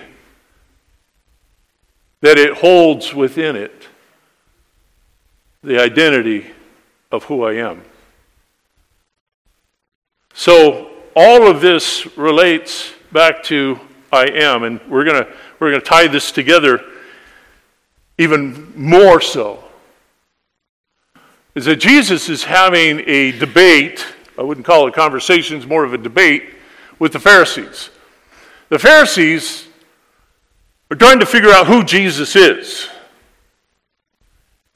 that 2.21 2.38
it 2.38 2.57
holds 2.59 3.12
within 3.12 3.57
it 3.57 3.88
the 5.64 5.83
identity 5.83 6.47
of 7.11 7.25
who 7.25 7.43
I 7.43 7.55
am. 7.55 7.83
So 10.33 10.93
all 11.17 11.49
of 11.49 11.61
this 11.61 12.07
relates 12.17 12.93
back 13.11 13.43
to 13.45 13.81
I 14.12 14.27
am, 14.27 14.62
and 14.62 14.81
we're 14.88 15.05
gonna 15.05 15.27
we're 15.59 15.73
gonna 15.73 15.83
tie 15.83 16.07
this 16.07 16.31
together 16.31 16.81
even 18.17 18.73
more 18.77 19.21
so 19.21 19.63
is 21.55 21.67
that 21.67 21.77
Jesus 21.77 22.29
is 22.29 22.45
having 22.45 23.01
a 23.07 23.33
debate. 23.33 24.05
I 24.38 24.43
wouldn't 24.43 24.67
call 24.67 24.88
it 24.88 24.95
conversation, 24.95 25.57
it's 25.57 25.67
more 25.67 25.85
of 25.85 25.95
a 25.95 25.99
debate 25.99 26.45
with 26.99 27.12
the 27.12 27.21
Pharisees. 27.21 27.90
The 28.69 28.79
Pharisees 28.79 29.69
are 30.90 30.97
trying 30.97 31.21
to 31.21 31.27
figure 31.27 31.51
out 31.51 31.67
who 31.67 31.85
Jesus 31.85 32.35
is. 32.35 32.88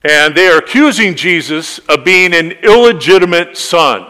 And 0.04 0.34
they 0.34 0.46
are 0.46 0.58
accusing 0.58 1.16
Jesus 1.16 1.80
of 1.80 2.04
being 2.04 2.32
an 2.32 2.52
illegitimate 2.62 3.56
son. 3.56 4.08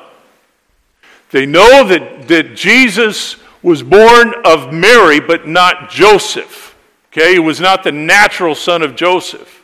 They 1.31 1.47
know 1.47 1.87
that, 1.87 2.29
that 2.29 2.55
Jesus 2.55 3.37
was 3.63 3.83
born 3.83 4.35
of 4.45 4.73
Mary, 4.73 5.21
but 5.21 5.49
not 5.49 5.91
Joseph. 5.91 6.77
Okay, 7.11 7.35
he 7.35 7.39
was 7.39 7.61
not 7.61 7.85
the 7.85 7.93
natural 7.93 8.55
son 8.55 8.83
of 8.83 8.95
Joseph. 8.95 9.58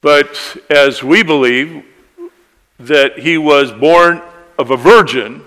But 0.00 0.56
as 0.70 1.02
we 1.02 1.22
believe 1.22 1.84
that 2.78 3.18
he 3.18 3.36
was 3.36 3.72
born 3.72 4.22
of 4.58 4.70
a 4.70 4.76
virgin 4.76 5.42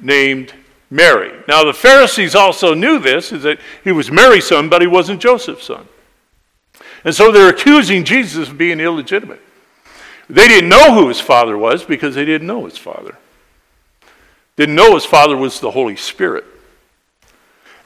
named 0.00 0.52
Mary. 0.90 1.32
Now 1.46 1.64
the 1.64 1.74
Pharisees 1.74 2.34
also 2.34 2.74
knew 2.74 2.98
this, 2.98 3.32
is 3.32 3.42
that 3.42 3.58
he 3.84 3.92
was 3.92 4.10
Mary's 4.10 4.46
son, 4.46 4.68
but 4.68 4.80
he 4.80 4.86
wasn't 4.86 5.20
Joseph's 5.20 5.64
son. 5.64 5.86
And 7.04 7.14
so 7.14 7.30
they're 7.30 7.50
accusing 7.50 8.04
Jesus 8.04 8.48
of 8.48 8.58
being 8.58 8.80
illegitimate. 8.80 9.40
They 10.28 10.48
didn't 10.48 10.68
know 10.68 10.94
who 10.94 11.08
his 11.08 11.20
father 11.20 11.56
was 11.56 11.84
because 11.84 12.14
they 12.14 12.24
didn't 12.24 12.46
know 12.46 12.64
his 12.64 12.76
father. 12.76 13.16
Didn't 14.56 14.74
know 14.74 14.94
his 14.94 15.04
father 15.04 15.36
was 15.36 15.60
the 15.60 15.70
Holy 15.70 15.96
Spirit. 15.96 16.44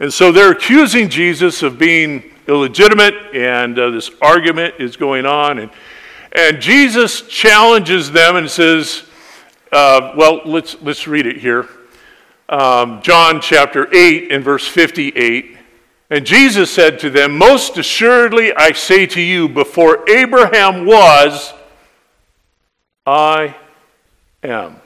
And 0.01 0.13
so 0.13 0.33
they're 0.33 0.53
accusing 0.53 1.09
Jesus 1.09 1.63
of 1.63 1.79
being 1.79 2.33
illegitimate, 2.49 3.15
and 3.35 3.79
uh, 3.79 3.91
this 3.91 4.11
argument 4.21 4.75
is 4.79 4.97
going 4.97 5.27
on. 5.27 5.59
And, 5.59 5.71
and 6.33 6.61
Jesus 6.61 7.23
challenges 7.23 8.11
them 8.11 8.37
and 8.37 8.51
says, 8.51 9.05
uh, 9.73 10.13
well, 10.17 10.43
let's, 10.45 10.81
let's 10.83 11.07
read 11.07 11.27
it 11.27 11.39
here. 11.39 11.69
Um, 12.49 13.01
John 13.03 13.41
chapter 13.41 13.93
8 13.95 14.31
and 14.31 14.45
verse 14.45 14.67
58. 14.67 15.57
And 16.11 16.27
Jesus 16.27 16.71
said 16.71 16.99
to 17.01 17.09
them, 17.09 17.39
Most 17.39 17.79
assuredly 17.79 18.55
I 18.55 18.73
say 18.73 19.07
to 19.07 19.21
you, 19.21 19.49
before 19.49 20.09
Abraham 20.11 20.85
was, 20.85 21.55
I 23.07 23.57
am. 24.43 24.77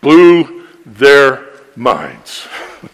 Blew 0.00 0.66
their 0.84 1.46
minds. 1.76 2.48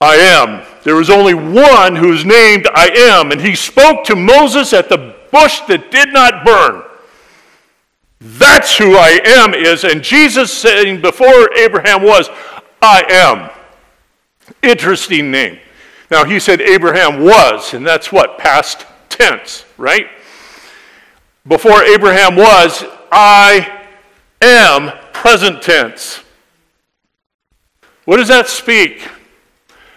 I 0.00 0.16
am. 0.16 0.71
There 0.84 1.00
is 1.00 1.10
only 1.10 1.34
one 1.34 1.96
who's 1.96 2.24
named 2.24 2.68
I 2.74 2.88
am, 2.88 3.30
and 3.30 3.40
he 3.40 3.54
spoke 3.54 4.04
to 4.04 4.16
Moses 4.16 4.72
at 4.72 4.88
the 4.88 5.14
bush 5.30 5.60
that 5.68 5.90
did 5.90 6.12
not 6.12 6.44
burn. 6.44 6.82
That's 8.20 8.76
who 8.76 8.96
I 8.96 9.20
am 9.24 9.54
is. 9.54 9.84
And 9.84 10.02
Jesus 10.02 10.52
saying 10.52 11.00
before 11.00 11.52
Abraham 11.56 12.02
was, 12.02 12.28
I 12.80 13.04
am. 13.08 13.50
Interesting 14.62 15.30
name. 15.30 15.58
Now 16.10 16.24
he 16.24 16.38
said 16.38 16.60
Abraham 16.60 17.20
was, 17.24 17.74
and 17.74 17.86
that's 17.86 18.12
what? 18.12 18.38
Past 18.38 18.86
tense, 19.08 19.64
right? 19.78 20.06
Before 21.46 21.82
Abraham 21.82 22.36
was, 22.36 22.84
I 23.10 23.82
am 24.40 24.92
present 25.12 25.62
tense. 25.62 26.20
What 28.04 28.16
does 28.16 28.28
that 28.28 28.48
speak? 28.48 29.08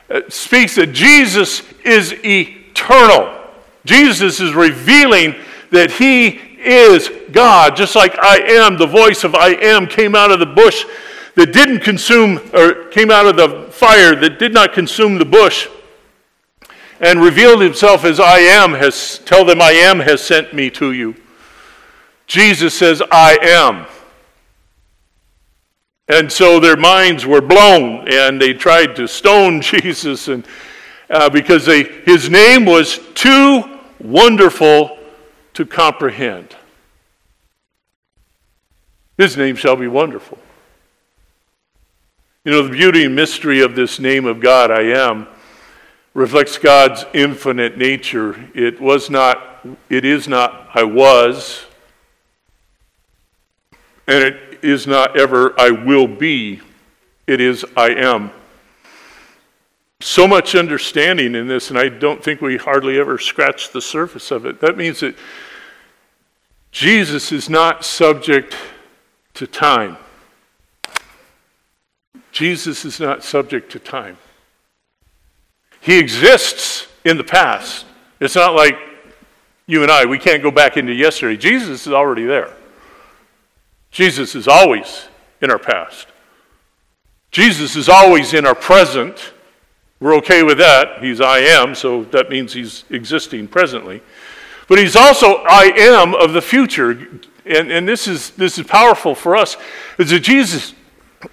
It 0.09 0.31
speaks 0.31 0.75
that 0.75 0.93
Jesus 0.93 1.63
is 1.83 2.13
eternal. 2.23 3.31
Jesus 3.85 4.39
is 4.39 4.53
revealing 4.53 5.35
that 5.71 5.91
he 5.91 6.27
is 6.27 7.11
God, 7.31 7.75
just 7.75 7.95
like 7.95 8.17
I 8.19 8.37
am, 8.37 8.77
the 8.77 8.87
voice 8.87 9.23
of 9.23 9.35
I 9.35 9.49
am 9.49 9.87
came 9.87 10.15
out 10.15 10.31
of 10.31 10.39
the 10.39 10.45
bush 10.45 10.85
that 11.35 11.53
didn't 11.53 11.81
consume, 11.81 12.39
or 12.53 12.85
came 12.85 13.11
out 13.11 13.25
of 13.25 13.35
the 13.35 13.71
fire 13.71 14.15
that 14.15 14.39
did 14.39 14.53
not 14.53 14.73
consume 14.73 15.17
the 15.17 15.25
bush, 15.25 15.67
and 16.99 17.21
revealed 17.21 17.61
himself 17.61 18.05
as 18.05 18.19
I 18.19 18.39
am, 18.39 18.71
has, 18.73 19.19
tell 19.25 19.43
them 19.43 19.61
I 19.61 19.71
am 19.71 19.99
has 19.99 20.21
sent 20.21 20.53
me 20.53 20.69
to 20.71 20.93
you. 20.93 21.15
Jesus 22.25 22.73
says, 22.73 23.01
I 23.11 23.37
am. 23.41 23.85
And 26.07 26.31
so 26.31 26.59
their 26.59 26.77
minds 26.77 27.25
were 27.25 27.41
blown, 27.41 28.07
and 28.11 28.39
they 28.39 28.53
tried 28.53 28.95
to 28.97 29.07
stone 29.07 29.61
Jesus, 29.61 30.27
and 30.27 30.45
uh, 31.09 31.29
because 31.29 31.65
they, 31.65 31.83
his 31.83 32.29
name 32.29 32.65
was 32.65 32.99
too 33.13 33.79
wonderful 33.99 34.97
to 35.53 35.65
comprehend. 35.65 36.55
His 39.17 39.37
name 39.37 39.55
shall 39.55 39.75
be 39.75 39.87
wonderful. 39.87 40.37
You 42.43 42.51
know, 42.51 42.61
the 42.61 42.69
beauty 42.69 43.05
and 43.05 43.15
mystery 43.15 43.61
of 43.61 43.75
this 43.75 43.99
name 43.99 44.25
of 44.25 44.39
God, 44.39 44.69
I 44.69 44.81
am, 44.81 45.27
reflects 46.13 46.57
God's 46.57 47.05
infinite 47.13 47.77
nature. 47.77 48.49
It 48.53 48.79
was 48.79 49.09
not, 49.09 49.65
it 49.89 50.05
is 50.05 50.27
not, 50.27 50.69
I 50.73 50.83
was, 50.83 51.65
and 54.07 54.23
it 54.23 54.59
is 54.61 54.87
not 54.87 55.17
ever, 55.17 55.59
I 55.59 55.71
will 55.71 56.07
be. 56.07 56.61
It 57.27 57.41
is, 57.41 57.65
I 57.75 57.89
am. 57.89 58.31
So 60.01 60.27
much 60.27 60.55
understanding 60.55 61.35
in 61.35 61.47
this, 61.47 61.69
and 61.69 61.79
I 61.79 61.89
don't 61.89 62.23
think 62.23 62.41
we 62.41 62.57
hardly 62.57 62.99
ever 62.99 63.17
scratch 63.17 63.71
the 63.71 63.81
surface 63.81 64.29
of 64.29 64.45
it. 64.45 64.59
That 64.61 64.77
means 64.77 64.99
that 64.99 65.15
Jesus 66.71 67.31
is 67.31 67.49
not 67.49 67.85
subject 67.85 68.55
to 69.35 69.47
time. 69.47 69.97
Jesus 72.31 72.83
is 72.83 72.99
not 72.99 73.23
subject 73.23 73.71
to 73.71 73.79
time. 73.79 74.17
He 75.79 75.97
exists 75.97 76.87
in 77.05 77.17
the 77.17 77.23
past. 77.23 77.85
It's 78.19 78.35
not 78.35 78.55
like 78.55 78.77
you 79.67 79.83
and 79.83 79.91
I, 79.91 80.05
we 80.05 80.19
can't 80.19 80.43
go 80.43 80.51
back 80.51 80.77
into 80.77 80.93
yesterday. 80.93 81.37
Jesus 81.37 81.87
is 81.87 81.93
already 81.93 82.25
there. 82.25 82.53
Jesus 83.95 84.35
is 84.35 84.45
always 84.49 85.07
in 85.41 85.49
our 85.49 85.57
past. 85.57 86.07
Jesus 87.31 87.77
is 87.77 87.87
always 87.87 88.33
in 88.33 88.45
our 88.45 88.53
present. 88.53 89.31
We're 90.01 90.15
okay 90.15 90.43
with 90.43 90.57
that. 90.57 91.01
He's 91.01 91.21
I 91.21 91.37
am, 91.39 91.73
so 91.73 92.03
that 92.03 92.29
means 92.29 92.51
he's 92.51 92.83
existing 92.89 93.47
presently. 93.47 94.01
But 94.67 94.79
he's 94.79 94.97
also 94.97 95.45
I 95.47 95.71
am 95.77 96.13
of 96.13 96.33
the 96.33 96.41
future. 96.41 96.91
And, 97.45 97.71
and 97.71 97.87
this, 97.87 98.05
is, 98.05 98.31
this 98.31 98.57
is 98.57 98.67
powerful 98.67 99.15
for 99.15 99.33
us, 99.33 99.55
is 99.97 100.09
that 100.09 100.19
Jesus 100.19 100.73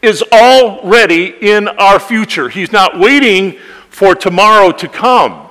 is 0.01 0.22
already 0.31 1.35
in 1.40 1.66
our 1.66 1.98
future. 1.98 2.48
He's 2.48 2.70
not 2.70 2.96
waiting 2.96 3.59
for 3.90 4.14
tomorrow 4.14 4.70
to 4.70 4.87
come. 4.87 5.48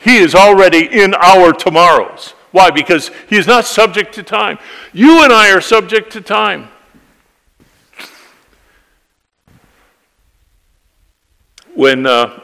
He 0.00 0.16
is 0.16 0.34
already 0.34 0.84
in 0.84 1.14
our 1.14 1.52
tomorrows. 1.52 2.34
Why? 2.50 2.70
Because 2.70 3.10
he 3.28 3.36
is 3.36 3.46
not 3.46 3.64
subject 3.64 4.14
to 4.14 4.22
time. 4.22 4.58
You 4.92 5.22
and 5.22 5.32
I 5.32 5.52
are 5.52 5.60
subject 5.60 6.12
to 6.12 6.20
time. 6.20 6.68
When 11.74 12.06
uh, 12.06 12.40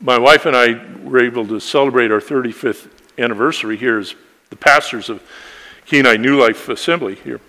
my 0.00 0.18
wife 0.18 0.46
and 0.46 0.56
I 0.56 0.84
were 1.02 1.24
able 1.24 1.46
to 1.48 1.58
celebrate 1.58 2.10
our 2.10 2.20
35th 2.20 2.90
anniversary 3.18 3.76
here 3.76 3.98
as 3.98 4.14
the 4.50 4.56
pastors 4.56 5.08
of 5.08 5.22
Kenai 5.86 6.16
New 6.16 6.40
Life 6.40 6.68
Assembly 6.68 7.14
here, 7.16 7.40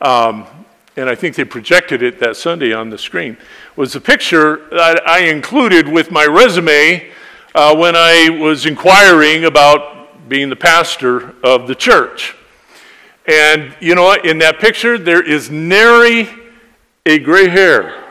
um, 0.00 0.46
and 0.96 1.08
I 1.08 1.14
think 1.14 1.36
they 1.36 1.44
projected 1.44 2.02
it 2.02 2.18
that 2.20 2.36
Sunday 2.36 2.72
on 2.72 2.90
the 2.90 2.98
screen, 2.98 3.36
was 3.76 3.94
a 3.94 4.00
picture 4.00 4.66
that 4.70 5.06
I 5.06 5.20
included 5.20 5.88
with 5.88 6.10
my 6.10 6.26
resume 6.26 7.10
uh, 7.54 7.74
when 7.76 7.94
I 7.96 8.28
was 8.30 8.66
inquiring 8.66 9.44
about 9.44 9.95
being 10.28 10.48
the 10.50 10.56
pastor 10.56 11.34
of 11.44 11.66
the 11.66 11.74
church. 11.74 12.34
And 13.26 13.74
you 13.80 13.94
know 13.94 14.04
what? 14.04 14.24
In 14.26 14.38
that 14.38 14.58
picture, 14.58 14.98
there 14.98 15.22
is 15.22 15.50
nary 15.50 16.28
a 17.04 17.18
gray 17.18 17.48
hair 17.48 18.04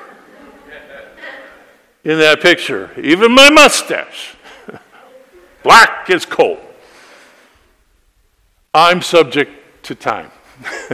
in 2.03 2.19
that 2.19 2.41
picture. 2.41 2.91
Even 2.99 3.33
my 3.33 3.49
mustache, 3.49 4.35
black 5.63 6.09
as 6.09 6.25
coal. 6.25 6.59
I'm 8.73 9.01
subject 9.01 9.51
to 9.83 9.95
time. 9.95 10.31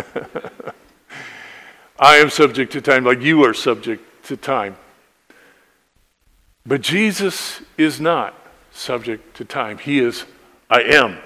I 1.99 2.17
am 2.17 2.29
subject 2.29 2.71
to 2.73 2.81
time 2.81 3.03
like 3.03 3.21
you 3.21 3.43
are 3.45 3.53
subject 3.53 4.25
to 4.25 4.37
time. 4.37 4.77
But 6.65 6.81
Jesus 6.81 7.61
is 7.77 7.99
not 7.99 8.35
subject 8.71 9.35
to 9.37 9.45
time. 9.45 9.77
He 9.77 9.99
is, 9.99 10.25
I 10.71 10.83
am. 10.83 11.17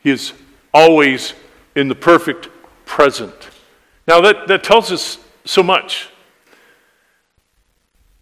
He 0.00 0.10
is 0.10 0.32
always 0.72 1.34
in 1.76 1.88
the 1.88 1.94
perfect 1.94 2.48
present. 2.86 3.50
Now, 4.06 4.22
that, 4.22 4.48
that 4.48 4.64
tells 4.64 4.90
us 4.90 5.18
so 5.44 5.62
much. 5.62 6.08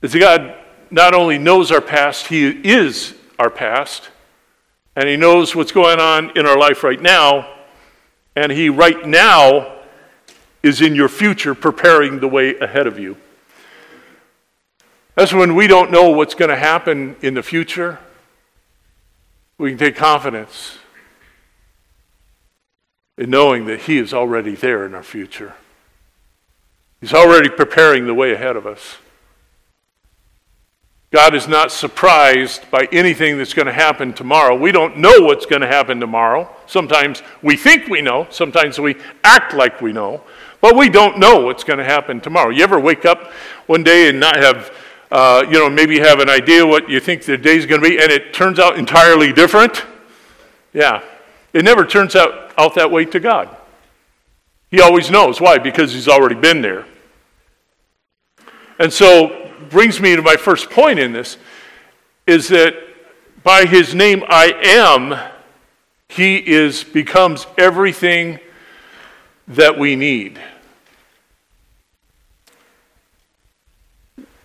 That 0.01 0.13
God 0.19 0.57
not 0.91 1.15
only 1.15 1.39
knows 1.39 1.71
our 1.71 1.81
past, 1.81 2.27
He 2.27 2.47
is 2.47 3.15
our 3.39 3.49
past, 3.49 4.11
and 4.97 5.09
He 5.09 5.17
knows 5.17 5.55
what's 5.55 5.73
going 5.73 6.01
on 6.01 6.37
in 6.37 6.47
our 6.47 6.59
life 6.59 6.83
right 6.83 7.01
now, 7.01 7.49
and 8.35 8.51
He 8.51 8.69
right 8.69 9.07
now 9.07 9.79
is 10.65 10.81
in 10.81 10.97
your 10.97 11.09
future 11.09 11.55
preparing 11.55 12.19
the 12.19 12.29
way 12.29 12.59
ahead 12.59 12.89
of 12.89 12.99
you. 12.99 13.17
That's 15.15 15.33
when 15.33 15.55
we 15.55 15.69
don't 15.69 15.93
know 15.93 16.11
what's 16.11 16.35
going 16.35 16.51
to 16.51 16.57
happen 16.57 17.15
in 17.23 17.35
the 17.35 17.43
future. 17.43 18.01
We 19.59 19.71
can 19.71 19.79
take 19.79 19.97
confidence 19.97 20.79
in 23.17 23.31
knowing 23.31 23.67
that 23.67 23.83
He 23.83 23.99
is 23.99 24.13
already 24.13 24.55
there 24.55 24.85
in 24.85 24.95
our 24.95 25.03
future. 25.03 25.55
He's 27.01 27.15
already 27.15 27.49
preparing 27.49 28.07
the 28.07 28.15
way 28.15 28.33
ahead 28.33 28.57
of 28.57 28.67
us. 28.67 28.97
God 31.13 31.35
is 31.35 31.47
not 31.47 31.71
surprised 31.71 32.71
by 32.71 32.89
anything 32.93 33.39
that's 33.39 33.55
going 33.55 33.67
to 33.67 33.73
happen 33.73 34.13
tomorrow. 34.13 34.55
We 34.57 34.73
don't 34.73 34.99
know 34.99 35.21
what's 35.21 35.47
going 35.47 35.63
to 35.63 35.69
happen 35.69 36.01
tomorrow. 36.01 36.51
Sometimes 36.67 37.23
we 37.43 37.57
think 37.57 37.89
we 37.89 38.03
know, 38.03 38.27
sometimes 38.31 38.79
we 38.79 38.97
act 39.23 39.55
like 39.55 39.81
we 39.81 39.93
know. 39.93 40.23
But 40.61 40.77
we 40.77 40.89
don't 40.89 41.19
know 41.19 41.41
what's 41.41 41.65
going 41.65 41.79
to 41.79 41.85
happen 41.85 42.21
tomorrow. 42.21 42.51
You 42.51 42.65
ever 42.65 42.81
wake 42.81 43.05
up 43.05 43.31
one 43.67 43.85
day 43.85 44.09
and 44.09 44.19
not 44.19 44.37
have, 44.37 44.75
uh, 45.11 45.45
you 45.47 45.59
know, 45.59 45.71
maybe 45.71 45.95
you 45.95 46.03
have 46.03 46.21
an 46.21 46.29
idea 46.29 46.67
what 46.67 46.89
you 46.89 47.01
think 47.01 47.25
the 47.25 47.37
day's 47.37 47.67
going 47.67 47.81
to 47.81 47.89
be, 47.89 47.99
and 47.99 48.11
it 48.11 48.35
turns 48.35 48.59
out 48.59 48.79
entirely 48.79 49.33
different? 49.33 49.85
Yeah. 50.73 51.03
It 51.53 51.65
never 51.65 51.87
turns 51.87 52.17
out, 52.17 52.53
out 52.59 52.75
that 52.75 52.91
way 52.91 53.05
to 53.07 53.21
God. 53.21 53.55
He 54.71 54.81
always 54.81 55.11
knows. 55.11 55.41
Why? 55.41 55.59
Because 55.59 55.93
He's 55.93 56.09
already 56.09 56.35
been 56.35 56.61
there. 56.61 56.85
And 58.79 58.93
so, 58.93 59.51
brings 59.71 60.01
me 60.01 60.15
to 60.15 60.23
my 60.23 60.37
first 60.37 60.71
point 60.71 60.99
in 60.99 61.13
this 61.13 61.39
is 62.27 62.49
that 62.49 62.75
by 63.43 63.65
His 63.65 63.95
name, 63.95 64.25
I 64.29 64.53
am, 64.63 65.17
He 66.09 66.37
is, 66.37 66.83
becomes 66.83 67.47
everything 67.57 68.41
that 69.49 69.79
we 69.79 69.95
need. 69.95 70.41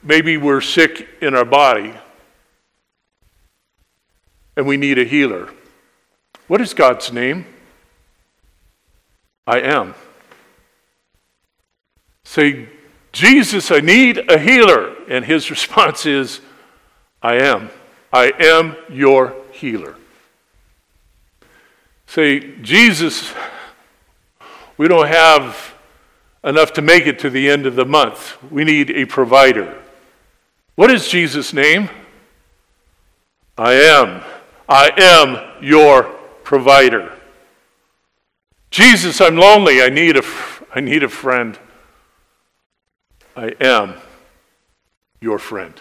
Maybe 0.03 0.37
we're 0.37 0.61
sick 0.61 1.07
in 1.21 1.35
our 1.35 1.45
body 1.45 1.93
and 4.55 4.65
we 4.65 4.77
need 4.77 4.97
a 4.97 5.03
healer. 5.03 5.49
What 6.47 6.61
is 6.61 6.73
God's 6.73 7.11
name? 7.11 7.45
I 9.47 9.59
am. 9.59 9.95
Say, 12.23 12.69
Jesus, 13.11 13.71
I 13.71 13.79
need 13.79 14.29
a 14.29 14.37
healer. 14.37 14.95
And 15.09 15.25
his 15.25 15.49
response 15.51 16.05
is, 16.05 16.41
I 17.21 17.35
am. 17.35 17.69
I 18.13 18.33
am 18.39 18.75
your 18.89 19.35
healer. 19.51 19.95
Say, 22.07 22.55
Jesus, 22.61 23.33
we 24.77 24.87
don't 24.87 25.07
have 25.07 25.75
enough 26.43 26.73
to 26.73 26.81
make 26.81 27.05
it 27.07 27.19
to 27.19 27.29
the 27.29 27.49
end 27.49 27.65
of 27.65 27.75
the 27.75 27.85
month. 27.85 28.37
We 28.51 28.63
need 28.63 28.89
a 28.91 29.05
provider. 29.05 29.77
What 30.75 30.91
is 30.91 31.07
Jesus' 31.07 31.53
name? 31.53 31.89
I 33.57 33.73
am. 33.73 34.23
I 34.67 34.91
am 34.97 35.63
your 35.63 36.03
provider. 36.43 37.17
Jesus, 38.71 39.19
I'm 39.19 39.36
lonely. 39.36 39.81
I 39.81 39.89
need 39.89 40.17
a, 40.17 40.23
I 40.73 40.79
need 40.79 41.03
a 41.03 41.10
friend. 41.10 41.60
I 43.36 43.53
am 43.60 43.95
your 45.19 45.39
friend. 45.39 45.79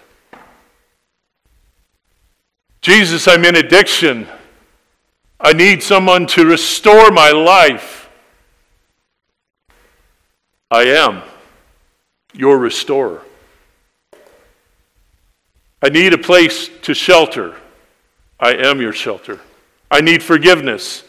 Jesus, 2.80 3.28
I'm 3.28 3.44
in 3.44 3.56
addiction. 3.56 4.26
I 5.40 5.52
need 5.52 5.82
someone 5.82 6.26
to 6.28 6.44
restore 6.44 7.10
my 7.10 7.30
life. 7.30 8.10
I 10.70 10.82
am 10.84 11.22
your 12.32 12.58
restorer. 12.58 13.22
I 15.82 15.88
need 15.88 16.12
a 16.12 16.18
place 16.18 16.68
to 16.82 16.94
shelter. 16.94 17.56
I 18.38 18.54
am 18.54 18.80
your 18.80 18.92
shelter. 18.92 19.40
I 19.90 20.00
need 20.00 20.22
forgiveness. 20.22 21.04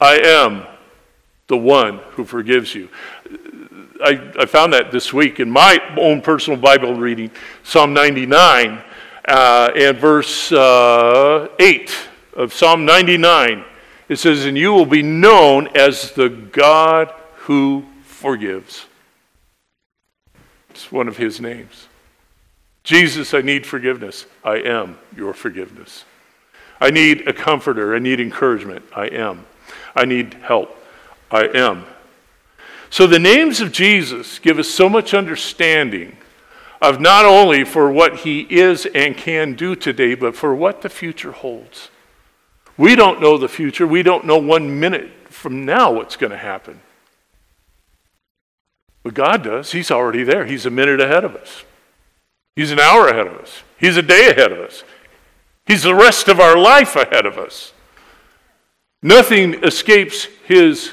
I 0.00 0.18
am 0.18 0.66
the 1.48 1.56
one 1.56 1.98
who 2.12 2.24
forgives 2.24 2.74
you. 2.74 2.88
I, 4.02 4.32
I 4.38 4.46
found 4.46 4.72
that 4.72 4.92
this 4.92 5.12
week 5.12 5.40
in 5.40 5.50
my 5.50 5.78
own 5.98 6.22
personal 6.22 6.58
Bible 6.58 6.94
reading, 6.94 7.30
Psalm 7.64 7.92
99 7.92 8.82
uh, 9.28 9.70
and 9.76 9.98
verse 9.98 10.52
uh, 10.52 11.48
8 11.58 12.08
of 12.34 12.54
Psalm 12.54 12.84
99. 12.84 13.64
It 14.08 14.16
says, 14.16 14.46
And 14.46 14.56
you 14.56 14.72
will 14.72 14.86
be 14.86 15.02
known 15.02 15.68
as 15.76 16.12
the 16.12 16.28
God 16.28 17.12
who 17.34 17.84
forgives. 18.04 18.86
It's 20.70 20.90
one 20.90 21.08
of 21.08 21.16
his 21.16 21.40
names. 21.40 21.88
Jesus, 22.90 23.34
I 23.34 23.40
need 23.40 23.66
forgiveness. 23.66 24.26
I 24.42 24.56
am 24.56 24.98
your 25.14 25.32
forgiveness. 25.32 26.04
I 26.80 26.90
need 26.90 27.28
a 27.28 27.32
comforter. 27.32 27.94
I 27.94 28.00
need 28.00 28.18
encouragement. 28.18 28.84
I 28.92 29.06
am. 29.06 29.46
I 29.94 30.06
need 30.06 30.34
help. 30.34 30.76
I 31.30 31.44
am. 31.54 31.84
So 32.90 33.06
the 33.06 33.20
names 33.20 33.60
of 33.60 33.70
Jesus 33.70 34.40
give 34.40 34.58
us 34.58 34.68
so 34.68 34.88
much 34.88 35.14
understanding 35.14 36.16
of 36.82 37.00
not 37.00 37.24
only 37.24 37.62
for 37.62 37.92
what 37.92 38.16
he 38.16 38.40
is 38.40 38.86
and 38.86 39.16
can 39.16 39.54
do 39.54 39.76
today, 39.76 40.16
but 40.16 40.34
for 40.34 40.52
what 40.52 40.82
the 40.82 40.88
future 40.88 41.30
holds. 41.30 41.90
We 42.76 42.96
don't 42.96 43.20
know 43.20 43.38
the 43.38 43.48
future. 43.48 43.86
We 43.86 44.02
don't 44.02 44.26
know 44.26 44.38
one 44.38 44.80
minute 44.80 45.12
from 45.28 45.64
now 45.64 45.92
what's 45.92 46.16
going 46.16 46.32
to 46.32 46.36
happen. 46.36 46.80
But 49.04 49.14
God 49.14 49.44
does. 49.44 49.70
He's 49.70 49.92
already 49.92 50.24
there. 50.24 50.44
He's 50.44 50.66
a 50.66 50.70
minute 50.70 51.00
ahead 51.00 51.22
of 51.22 51.36
us. 51.36 51.62
He's 52.60 52.72
an 52.72 52.78
hour 52.78 53.08
ahead 53.08 53.26
of 53.26 53.38
us. 53.38 53.62
He's 53.78 53.96
a 53.96 54.02
day 54.02 54.28
ahead 54.28 54.52
of 54.52 54.58
us. 54.58 54.84
He's 55.66 55.82
the 55.82 55.94
rest 55.94 56.28
of 56.28 56.38
our 56.38 56.58
life 56.58 56.94
ahead 56.94 57.24
of 57.24 57.38
us. 57.38 57.72
Nothing 59.02 59.64
escapes 59.64 60.26
his 60.44 60.92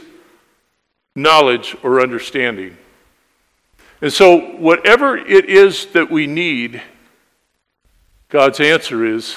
knowledge 1.13 1.75
or 1.83 1.99
understanding. 1.99 2.77
And 4.01 4.13
so, 4.13 4.55
whatever 4.55 5.17
it 5.17 5.49
is 5.49 5.87
that 5.87 6.09
we 6.09 6.25
need, 6.25 6.81
God's 8.29 8.61
answer 8.61 9.05
is, 9.05 9.35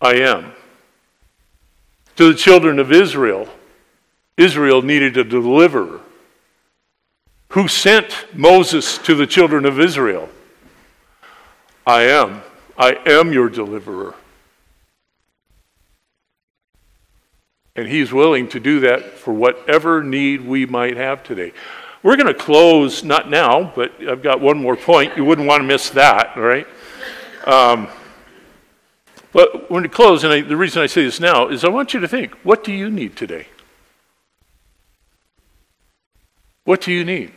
I 0.00 0.14
am. 0.14 0.50
To 2.16 2.32
the 2.32 2.36
children 2.36 2.80
of 2.80 2.90
Israel, 2.90 3.46
Israel 4.36 4.82
needed 4.82 5.16
a 5.16 5.22
deliverer. 5.22 6.00
Who 7.50 7.68
sent 7.68 8.12
Moses 8.34 8.98
to 8.98 9.14
the 9.14 9.28
children 9.28 9.64
of 9.64 9.78
Israel? 9.78 10.28
I 11.86 12.02
am. 12.02 12.42
I 12.76 12.98
am 13.06 13.32
your 13.32 13.48
deliverer. 13.48 14.14
And 17.74 17.88
he's 17.88 18.12
willing 18.12 18.48
to 18.48 18.60
do 18.60 18.80
that 18.80 19.04
for 19.12 19.32
whatever 19.32 20.02
need 20.02 20.46
we 20.46 20.66
might 20.66 20.96
have 20.96 21.22
today. 21.22 21.52
We're 22.02 22.16
going 22.16 22.26
to 22.26 22.34
close, 22.34 23.02
not 23.02 23.30
now, 23.30 23.72
but 23.74 23.92
I've 24.06 24.22
got 24.22 24.40
one 24.40 24.58
more 24.58 24.76
point. 24.76 25.16
You 25.16 25.24
wouldn't 25.24 25.46
want 25.46 25.60
to 25.60 25.66
miss 25.66 25.90
that, 25.90 26.36
all 26.36 26.42
right? 26.42 26.66
Um, 27.46 27.88
but 29.32 29.70
when 29.70 29.82
to 29.84 29.88
close, 29.88 30.24
and 30.24 30.32
I, 30.32 30.42
the 30.42 30.56
reason 30.56 30.82
I 30.82 30.86
say 30.86 31.04
this 31.04 31.18
now 31.18 31.48
is 31.48 31.64
I 31.64 31.68
want 31.68 31.94
you 31.94 32.00
to 32.00 32.08
think 32.08 32.34
what 32.42 32.62
do 32.62 32.72
you 32.72 32.90
need 32.90 33.16
today? 33.16 33.46
What 36.64 36.82
do 36.82 36.92
you 36.92 37.04
need? 37.04 37.32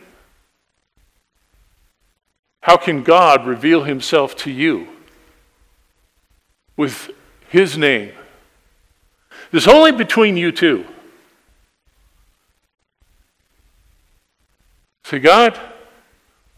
How 2.66 2.76
can 2.76 3.04
God 3.04 3.46
reveal 3.46 3.84
himself 3.84 4.34
to 4.38 4.50
you 4.50 4.88
with 6.76 7.12
his 7.48 7.78
name? 7.78 8.10
It's 9.52 9.68
only 9.68 9.92
between 9.92 10.36
you 10.36 10.50
two. 10.50 10.84
Say, 15.04 15.20
God, 15.20 15.56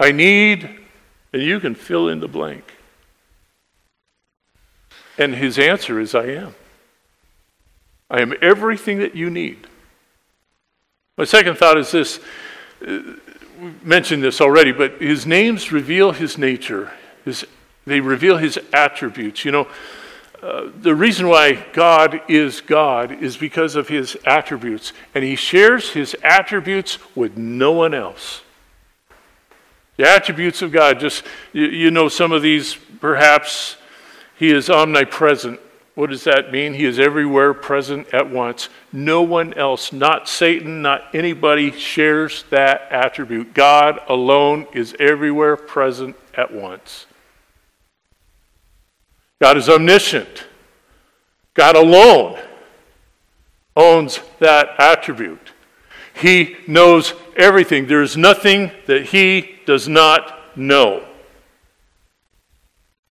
I 0.00 0.12
need, 0.12 0.70
and 1.34 1.42
you 1.42 1.60
can 1.60 1.74
fill 1.74 2.08
in 2.08 2.20
the 2.20 2.26
blank. 2.26 2.64
And 5.18 5.34
his 5.34 5.58
answer 5.58 6.00
is, 6.00 6.14
I 6.14 6.28
am. 6.28 6.54
I 8.08 8.22
am 8.22 8.32
everything 8.40 9.00
that 9.00 9.14
you 9.14 9.28
need. 9.28 9.66
My 11.18 11.24
second 11.24 11.58
thought 11.58 11.76
is 11.76 11.90
this 11.90 12.18
mentioned 13.82 14.22
this 14.22 14.40
already, 14.40 14.72
but 14.72 15.00
his 15.00 15.26
names 15.26 15.72
reveal 15.72 16.12
his 16.12 16.38
nature, 16.38 16.92
his, 17.24 17.46
they 17.86 18.00
reveal 18.00 18.36
his 18.36 18.58
attributes. 18.72 19.44
You 19.44 19.52
know, 19.52 19.68
uh, 20.42 20.70
the 20.80 20.94
reason 20.94 21.28
why 21.28 21.66
God 21.72 22.20
is 22.28 22.60
God 22.60 23.22
is 23.22 23.36
because 23.36 23.74
of 23.74 23.88
his 23.88 24.16
attributes, 24.24 24.92
and 25.14 25.24
he 25.24 25.34
shares 25.34 25.90
his 25.90 26.16
attributes 26.22 26.98
with 27.16 27.36
no 27.36 27.72
one 27.72 27.94
else. 27.94 28.42
The 29.96 30.08
attributes 30.08 30.62
of 30.62 30.70
God, 30.70 31.00
just, 31.00 31.24
you, 31.52 31.66
you 31.66 31.90
know, 31.90 32.08
some 32.08 32.30
of 32.30 32.40
these 32.40 32.74
perhaps 33.00 33.76
he 34.36 34.50
is 34.50 34.70
omnipresent. 34.70 35.58
What 35.98 36.10
does 36.10 36.22
that 36.22 36.52
mean? 36.52 36.74
He 36.74 36.84
is 36.84 37.00
everywhere 37.00 37.52
present 37.52 38.14
at 38.14 38.30
once. 38.30 38.68
No 38.92 39.22
one 39.22 39.52
else, 39.54 39.92
not 39.92 40.28
Satan, 40.28 40.80
not 40.80 41.12
anybody, 41.12 41.72
shares 41.72 42.44
that 42.50 42.82
attribute. 42.92 43.52
God 43.52 43.98
alone 44.06 44.68
is 44.72 44.94
everywhere 45.00 45.56
present 45.56 46.14
at 46.34 46.54
once. 46.54 47.06
God 49.42 49.56
is 49.56 49.68
omniscient. 49.68 50.44
God 51.54 51.74
alone 51.74 52.38
owns 53.74 54.20
that 54.38 54.78
attribute. 54.78 55.50
He 56.14 56.58
knows 56.68 57.12
everything. 57.36 57.88
There 57.88 58.02
is 58.02 58.16
nothing 58.16 58.70
that 58.86 59.06
he 59.06 59.56
does 59.66 59.88
not 59.88 60.56
know. 60.56 61.04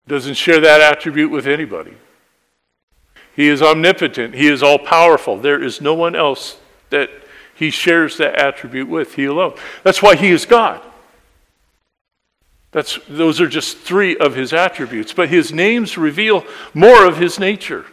Doesn't 0.07 0.35
share 0.35 0.61
that 0.61 0.81
attribute 0.81 1.33
with 1.33 1.49
anybody. 1.49 1.97
He 3.37 3.49
is 3.49 3.61
omnipotent. 3.61 4.35
He 4.35 4.49
is 4.49 4.63
all 4.63 4.79
powerful. 4.79 5.37
There 5.37 5.63
is 5.63 5.83
no 5.83 5.93
one 5.93 6.17
else 6.17 6.57
that 6.89 7.11
he 7.55 7.69
shares 7.69 8.17
that 8.17 8.35
attribute 8.37 8.89
with. 8.89 9.15
He 9.15 9.27
alone. 9.27 9.55
That's 9.85 10.03
why 10.03 10.17
he 10.17 10.31
is 10.31 10.47
God. 10.47 10.81
That's, 12.73 12.99
those 13.09 13.41
are 13.41 13.47
just 13.47 13.77
three 13.77 14.17
of 14.17 14.35
his 14.35 14.55
attributes, 14.55 15.13
but 15.13 15.29
his 15.29 15.53
names 15.53 15.99
reveal 15.99 16.45
more 16.73 17.07
of 17.07 17.19
his 17.19 17.39
nature. 17.39 17.85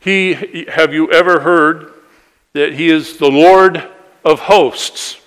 He, 0.00 0.66
have 0.68 0.94
you 0.94 1.10
ever 1.12 1.40
heard 1.40 1.92
that 2.54 2.72
he 2.74 2.88
is 2.88 3.18
the 3.18 3.30
Lord 3.30 3.86
of 4.24 4.40
hosts? 4.40 5.20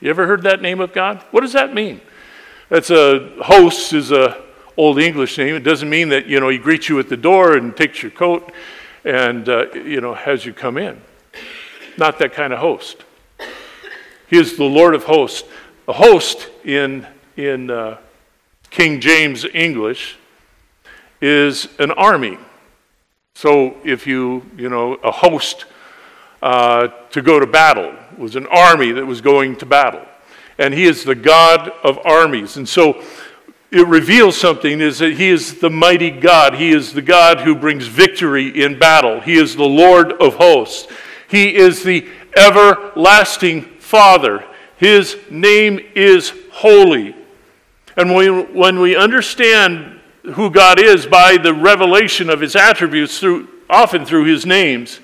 You 0.00 0.10
ever 0.10 0.26
heard 0.26 0.42
that 0.42 0.60
name 0.60 0.80
of 0.80 0.92
God? 0.92 1.22
What 1.30 1.42
does 1.42 1.52
that 1.52 1.72
mean? 1.72 2.00
That's 2.68 2.90
a 2.90 3.30
host 3.42 3.92
is 3.92 4.10
a 4.10 4.41
old 4.76 4.98
English 4.98 5.38
name. 5.38 5.54
It 5.54 5.64
doesn't 5.64 5.88
mean 5.88 6.08
that 6.10 6.26
you 6.26 6.40
know 6.40 6.48
he 6.48 6.58
greets 6.58 6.88
you 6.88 6.98
at 6.98 7.08
the 7.08 7.16
door 7.16 7.56
and 7.56 7.76
takes 7.76 8.02
your 8.02 8.10
coat 8.10 8.52
and 9.04 9.48
uh, 9.48 9.72
you 9.74 10.00
know 10.00 10.14
has 10.14 10.44
you 10.44 10.52
come 10.52 10.78
in. 10.78 11.00
Not 11.98 12.18
that 12.18 12.32
kind 12.32 12.52
of 12.52 12.58
host. 12.58 13.04
He 14.28 14.38
is 14.38 14.56
the 14.56 14.64
Lord 14.64 14.94
of 14.94 15.04
hosts. 15.04 15.48
A 15.88 15.92
host 15.92 16.48
in 16.64 17.06
in 17.36 17.70
uh, 17.70 17.98
King 18.70 19.00
James 19.00 19.44
English 19.52 20.16
is 21.20 21.68
an 21.78 21.90
army. 21.92 22.38
So 23.34 23.76
if 23.84 24.06
you, 24.06 24.44
you 24.56 24.68
know, 24.68 24.94
a 24.94 25.10
host 25.10 25.66
uh, 26.42 26.88
to 27.10 27.22
go 27.22 27.38
to 27.38 27.46
battle 27.46 27.94
was 28.18 28.36
an 28.36 28.46
army 28.48 28.92
that 28.92 29.06
was 29.06 29.20
going 29.20 29.56
to 29.56 29.66
battle. 29.66 30.04
And 30.58 30.74
he 30.74 30.84
is 30.84 31.04
the 31.04 31.14
God 31.14 31.70
of 31.82 31.98
armies. 32.04 32.56
And 32.56 32.68
so 32.68 33.02
it 33.72 33.86
reveals 33.88 34.36
something 34.36 34.82
is 34.82 34.98
that 34.98 35.14
he 35.14 35.30
is 35.30 35.58
the 35.60 35.70
mighty 35.70 36.10
God. 36.10 36.54
He 36.54 36.72
is 36.72 36.92
the 36.92 37.02
God 37.02 37.40
who 37.40 37.54
brings 37.54 37.86
victory 37.86 38.62
in 38.62 38.78
battle. 38.78 39.20
He 39.20 39.36
is 39.36 39.56
the 39.56 39.64
Lord 39.64 40.12
of 40.12 40.34
hosts. 40.34 40.92
He 41.28 41.56
is 41.56 41.82
the 41.82 42.06
everlasting 42.36 43.62
Father. 43.78 44.44
His 44.76 45.16
name 45.30 45.80
is 45.94 46.34
holy. 46.52 47.16
And 47.96 48.14
when 48.14 48.80
we 48.80 48.94
understand 48.94 50.00
who 50.34 50.50
God 50.50 50.78
is 50.78 51.06
by 51.06 51.38
the 51.38 51.54
revelation 51.54 52.28
of 52.28 52.40
his 52.40 52.54
attributes 52.54 53.18
through 53.18 53.48
often 53.70 54.04
through 54.04 54.24
his 54.24 54.44
names, 54.44 55.00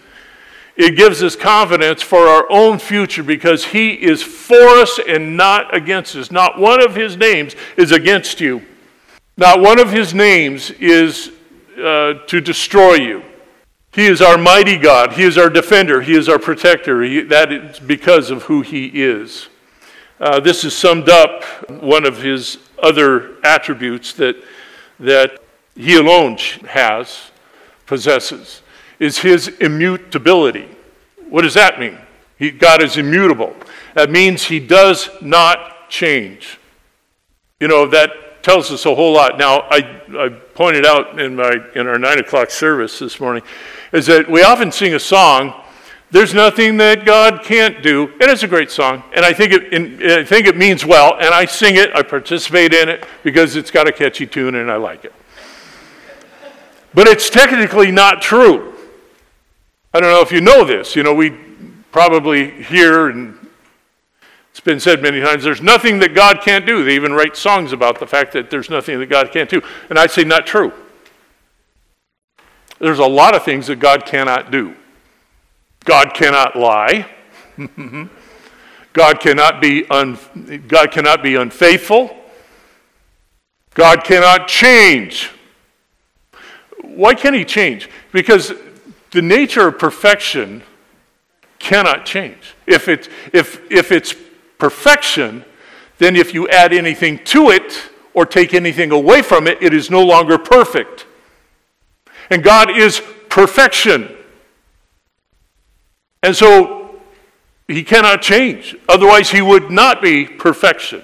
it 0.79 0.97
gives 0.97 1.25
us 1.25 1.35
confidence 1.35 2.03
for 2.03 2.29
our 2.29 2.47
own 2.49 2.79
future 2.79 3.25
because 3.25 3.65
he 3.65 3.91
is 3.95 4.23
for 4.23 4.55
us 4.55 5.01
and 5.09 5.37
not 5.37 5.75
against 5.75 6.15
us. 6.15 6.31
Not 6.31 6.57
one 6.57 6.81
of 6.81 6.95
his 6.95 7.17
names 7.17 7.57
is 7.77 7.91
against 7.91 8.41
you. 8.41 8.63
Not 9.37 9.61
one 9.61 9.81
of 9.81 9.91
his 9.91 10.15
names 10.15 10.71
is 10.71 11.33
uh, 11.77 12.15
to 12.29 12.41
destroy 12.41 12.95
you. 12.95 13.25
He 13.93 14.07
is 14.07 14.23
our 14.23 14.39
mighty 14.39 14.77
God. 14.77 15.15
He 15.15 15.25
is 15.25 15.37
our 15.37 15.51
defender. 15.51 16.01
He 16.01 16.15
is 16.15 16.29
our 16.29 16.39
protector. 16.39 17.03
He, 17.03 17.23
that 17.23 17.53
is 17.53 17.81
because 17.81 18.31
of 18.31 18.45
who 18.45 18.63
he 18.63 18.87
is. 18.87 19.49
Uh, 20.21 20.39
this 20.39 20.63
is 20.63 20.77
summed 20.77 21.09
up 21.09 21.43
one 21.69 22.07
of 22.07 22.23
his 22.23 22.59
other 22.81 23.37
attributes 23.45 24.13
that, 24.13 24.37
that 25.01 25.41
he 25.75 25.97
alone 25.97 26.37
has, 26.69 27.33
possesses, 27.87 28.63
is 28.99 29.19
his 29.19 29.49
immutability. 29.49 30.69
What 31.29 31.43
does 31.43 31.55
that 31.55 31.79
mean? 31.79 31.99
He, 32.39 32.51
God 32.51 32.83
is 32.83 32.97
immutable. 32.97 33.55
That 33.95 34.11
means 34.11 34.45
he 34.45 34.61
does 34.61 35.11
not 35.21 35.89
change. 35.89 36.59
You 37.61 37.69
know, 37.69 37.87
that 37.87 38.43
tells 38.43 38.71
us 38.71 38.87
a 38.87 38.95
whole 38.95 39.13
lot. 39.13 39.39
Now, 39.39 39.67
I, 39.71 40.01
I 40.17 40.29
pointed 40.29 40.87
out 40.87 41.21
in, 41.21 41.37
my, 41.37 41.59
in 41.75 41.87
our 41.87 41.99
9 41.99 42.19
o'clock 42.21 42.51
service 42.51 42.99
this 42.99 43.21
morning 43.21 43.43
is 43.93 44.07
that 44.07 44.31
we 44.31 44.43
often 44.43 44.71
sing 44.71 44.95
a 44.95 45.01
song 45.01 45.55
there's 46.11 46.33
nothing 46.33 46.79
that 46.79 47.05
God 47.05 47.43
can't 47.43 47.83
do. 47.83 48.09
And 48.21 48.31
it's 48.31 48.43
a 48.43 48.49
great 48.49 48.71
song, 48.71 49.03
and 49.15 49.25
I 49.25 49.35
think 49.35 49.53
it, 49.53 50.11
I 50.11 50.25
think 50.25 50.47
it 50.47 50.57
means 50.57 50.85
well, 50.85 51.15
and 51.21 51.35
I 51.35 51.45
sing 51.45 51.77
it, 51.77 51.95
I 51.95 52.03
participate 52.03 52.73
in 52.73 52.89
it 52.89 53.07
because 53.23 53.57
it's 53.57 53.71
got 53.71 53.87
a 53.87 53.93
catchy 53.93 54.27
tune 54.27 54.55
and 54.55 54.71
I 54.71 54.77
like 54.77 55.05
it. 55.05 55.13
But 56.95 57.07
it's 57.07 57.29
technically 57.29 57.91
not 57.91 58.23
true. 58.23 58.75
I 59.95 60.01
don't 60.01 60.11
know 60.11 60.21
if 60.21 60.33
you 60.33 60.41
know 60.41 60.65
this. 60.65 60.95
You 60.95 61.03
know, 61.03 61.15
we 61.15 61.31
probably 61.93 62.63
hear, 62.63 63.09
and 63.09 63.39
it's 64.51 64.61
been 64.61 64.81
said 64.81 65.01
many 65.03 65.21
times, 65.21 65.43
there's 65.43 65.63
nothing 65.63 65.99
that 66.01 66.15
God 66.15 66.41
can't 66.43 66.67
do. 66.67 66.85
They 66.85 66.95
even 66.95 67.13
write 67.13 67.37
songs 67.37 67.73
about 67.73 67.99
the 67.99 68.07
fact 68.07 68.33
that 68.33 68.51
there's 68.51 68.69
nothing 68.69 68.99
that 68.99 69.09
God 69.09 69.33
can't 69.33 69.49
do. 69.49 69.63
And 69.89 69.99
I 69.99 70.07
say, 70.07 70.25
not 70.25 70.47
true. 70.47 70.73
There's 72.79 72.99
a 72.99 73.07
lot 73.07 73.35
of 73.35 73.45
things 73.45 73.67
that 73.69 73.77
God 73.77 74.05
cannot 74.05 74.51
do. 74.51 74.75
God 75.85 76.13
cannot 76.15 76.57
lie. 76.57 77.09
God 78.93 79.21
cannot 79.21 79.61
be 79.61 79.89
un, 79.91 80.19
God 80.67 80.91
cannot 80.91 81.23
be 81.23 81.37
unfaithful. 81.37 82.15
God 83.75 84.03
cannot 84.05 84.49
change. 84.49 85.31
Why 86.83 87.15
can't 87.15 87.35
he 87.35 87.45
change? 87.45 87.89
Because 88.13 88.53
the 89.11 89.23
nature 89.23 89.69
of 89.69 89.79
perfection 89.79 90.63
cannot 91.59 92.05
change. 92.05 92.55
If, 92.67 92.89
it, 92.89 93.09
if, 93.33 93.61
if 93.71 93.91
it's 93.91 94.15
perfection, 94.59 95.45
then 95.99 96.17
if 96.17 96.35
you 96.35 96.49
add 96.49 96.73
anything 96.73 97.23
to 97.25 97.51
it 97.51 97.91
or 98.15 98.27
take 98.27 98.55
anything 98.55 98.91
away 98.93 99.23
from 99.23 99.47
it, 99.47 99.63
it 99.63 99.75
is 99.75 99.91
no 99.91 100.05
longer 100.05 100.39
perfect. 100.39 101.07
And 102.31 102.43
God 102.43 102.71
is 102.71 103.03
perfection. 103.29 104.15
And 106.23 106.37
so 106.37 107.01
he 107.67 107.85
cannot 107.85 108.23
change. 108.23 108.77
Otherwise, 108.89 109.31
he 109.31 109.43
would 109.43 109.71
not 109.71 110.03
be 110.03 110.25
perfection. 110.25 111.03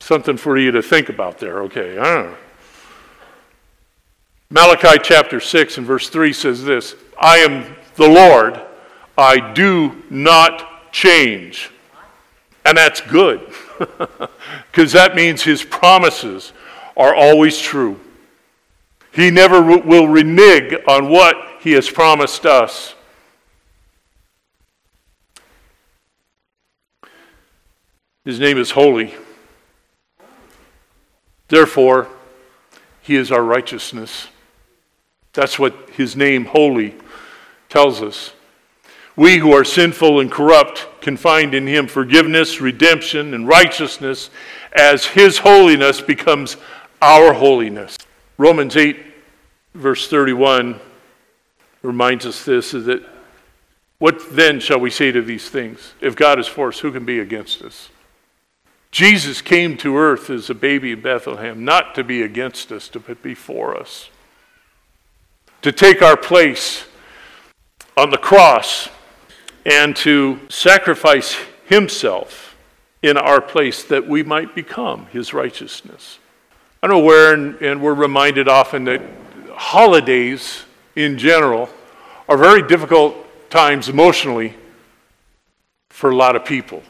Something 0.00 0.36
for 0.36 0.58
you 0.58 0.70
to 0.72 0.82
think 0.82 1.08
about 1.08 1.38
there, 1.38 1.62
okay? 1.62 1.98
I 1.98 2.14
don't 2.14 2.30
know. 2.30 2.36
Malachi 4.50 4.98
chapter 5.02 5.40
6 5.40 5.78
and 5.78 5.86
verse 5.86 6.08
3 6.08 6.32
says 6.32 6.64
this 6.64 6.94
I 7.20 7.38
am 7.38 7.76
the 7.96 8.08
Lord, 8.08 8.60
I 9.16 9.52
do 9.52 10.02
not 10.10 10.92
change. 10.92 11.70
And 12.66 12.78
that's 12.78 13.02
good, 13.02 13.40
because 14.70 14.92
that 14.92 15.14
means 15.14 15.42
his 15.42 15.62
promises 15.62 16.52
are 16.96 17.14
always 17.14 17.58
true. 17.58 18.00
He 19.12 19.30
never 19.30 19.60
will 19.60 20.08
renege 20.08 20.74
on 20.88 21.08
what 21.08 21.36
he 21.60 21.72
has 21.72 21.88
promised 21.90 22.46
us. 22.46 22.94
His 28.24 28.40
name 28.40 28.56
is 28.56 28.70
holy. 28.70 29.14
Therefore, 31.48 32.08
he 33.02 33.16
is 33.16 33.30
our 33.30 33.42
righteousness. 33.42 34.28
That's 35.34 35.58
what 35.58 35.90
his 35.90 36.16
name, 36.16 36.46
holy, 36.46 36.94
tells 37.68 38.00
us. 38.02 38.32
We 39.16 39.38
who 39.38 39.52
are 39.52 39.64
sinful 39.64 40.20
and 40.20 40.30
corrupt 40.30 40.86
can 41.00 41.16
find 41.16 41.54
in 41.54 41.66
him 41.66 41.86
forgiveness, 41.86 42.60
redemption, 42.60 43.34
and 43.34 43.46
righteousness 43.46 44.30
as 44.72 45.04
his 45.04 45.38
holiness 45.38 46.00
becomes 46.00 46.56
our 47.00 47.32
holiness. 47.32 47.96
Romans 48.38 48.76
8, 48.76 48.96
verse 49.74 50.08
31 50.08 50.80
reminds 51.82 52.26
us 52.26 52.44
this 52.44 52.74
is 52.74 52.86
that 52.86 53.04
what 53.98 54.34
then 54.34 54.58
shall 54.58 54.80
we 54.80 54.90
say 54.90 55.12
to 55.12 55.22
these 55.22 55.48
things? 55.48 55.94
If 56.00 56.16
God 56.16 56.38
is 56.40 56.46
for 56.46 56.68
us, 56.68 56.80
who 56.80 56.92
can 56.92 57.04
be 57.04 57.20
against 57.20 57.62
us? 57.62 57.90
Jesus 58.90 59.40
came 59.40 59.76
to 59.78 59.96
earth 59.96 60.30
as 60.30 60.50
a 60.50 60.54
baby 60.54 60.92
in 60.92 61.00
Bethlehem, 61.00 61.64
not 61.64 61.94
to 61.94 62.04
be 62.04 62.22
against 62.22 62.70
us, 62.72 62.88
but 62.88 63.22
before 63.22 63.76
us. 63.76 64.10
To 65.64 65.72
take 65.72 66.02
our 66.02 66.18
place 66.18 66.84
on 67.96 68.10
the 68.10 68.18
cross 68.18 68.90
and 69.64 69.96
to 69.96 70.38
sacrifice 70.50 71.38
himself 71.64 72.54
in 73.00 73.16
our 73.16 73.40
place 73.40 73.82
that 73.84 74.06
we 74.06 74.22
might 74.22 74.54
become 74.54 75.06
his 75.06 75.32
righteousness. 75.32 76.18
I 76.82 76.88
know 76.88 76.98
where, 76.98 77.32
and, 77.32 77.54
and 77.62 77.80
we're 77.80 77.94
reminded 77.94 78.46
often 78.46 78.84
that 78.84 79.00
holidays 79.54 80.64
in 80.96 81.16
general 81.16 81.70
are 82.28 82.36
very 82.36 82.60
difficult 82.68 83.16
times 83.48 83.88
emotionally 83.88 84.52
for 85.88 86.10
a 86.10 86.14
lot 86.14 86.36
of 86.36 86.44
people. 86.44 86.82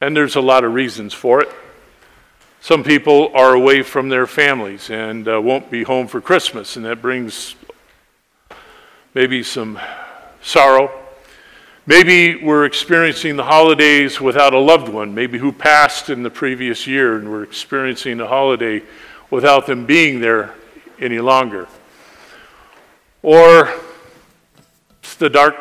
And 0.00 0.16
there's 0.16 0.34
a 0.34 0.40
lot 0.40 0.64
of 0.64 0.74
reasons 0.74 1.14
for 1.14 1.42
it. 1.42 1.48
Some 2.60 2.82
people 2.82 3.30
are 3.34 3.54
away 3.54 3.82
from 3.82 4.08
their 4.08 4.26
families 4.26 4.90
and 4.90 5.28
uh, 5.28 5.40
won't 5.40 5.70
be 5.70 5.84
home 5.84 6.08
for 6.08 6.20
Christmas, 6.20 6.74
and 6.74 6.84
that 6.84 7.00
brings 7.00 7.54
maybe 9.18 9.42
some 9.42 9.76
sorrow. 10.40 10.88
Maybe 11.86 12.36
we're 12.36 12.66
experiencing 12.66 13.34
the 13.34 13.42
holidays 13.42 14.20
without 14.20 14.54
a 14.54 14.60
loved 14.60 14.88
one, 14.88 15.12
maybe 15.12 15.38
who 15.38 15.50
passed 15.50 16.08
in 16.08 16.22
the 16.22 16.30
previous 16.30 16.86
year, 16.86 17.18
and 17.18 17.28
we're 17.28 17.42
experiencing 17.42 18.18
the 18.18 18.28
holiday 18.28 18.80
without 19.28 19.66
them 19.66 19.86
being 19.86 20.20
there 20.20 20.54
any 21.00 21.18
longer. 21.18 21.66
Or 23.20 23.74
it's 25.02 25.16
the 25.16 25.28
dark 25.28 25.56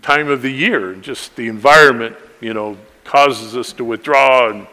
time 0.00 0.28
of 0.28 0.40
the 0.40 0.50
year, 0.50 0.94
just 0.94 1.36
the 1.36 1.48
environment, 1.48 2.16
you 2.40 2.54
know, 2.54 2.78
causes 3.04 3.54
us 3.54 3.74
to 3.74 3.84
withdraw 3.84 4.48
and 4.48 4.66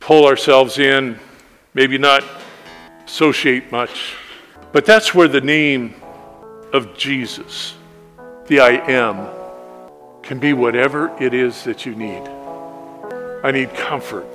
pull 0.00 0.26
ourselves 0.26 0.80
in, 0.80 1.16
maybe 1.74 1.96
not 1.96 2.24
associate 3.06 3.70
much. 3.70 4.14
But 4.72 4.84
that's 4.84 5.14
where 5.14 5.28
the 5.28 5.40
name 5.40 6.01
of 6.72 6.96
Jesus, 6.96 7.74
the 8.46 8.60
I 8.60 8.70
am, 8.90 9.28
can 10.22 10.38
be 10.38 10.52
whatever 10.52 11.14
it 11.20 11.34
is 11.34 11.64
that 11.64 11.84
you 11.84 11.94
need. 11.94 12.22
I 13.44 13.50
need 13.50 13.74
comfort. 13.74 14.26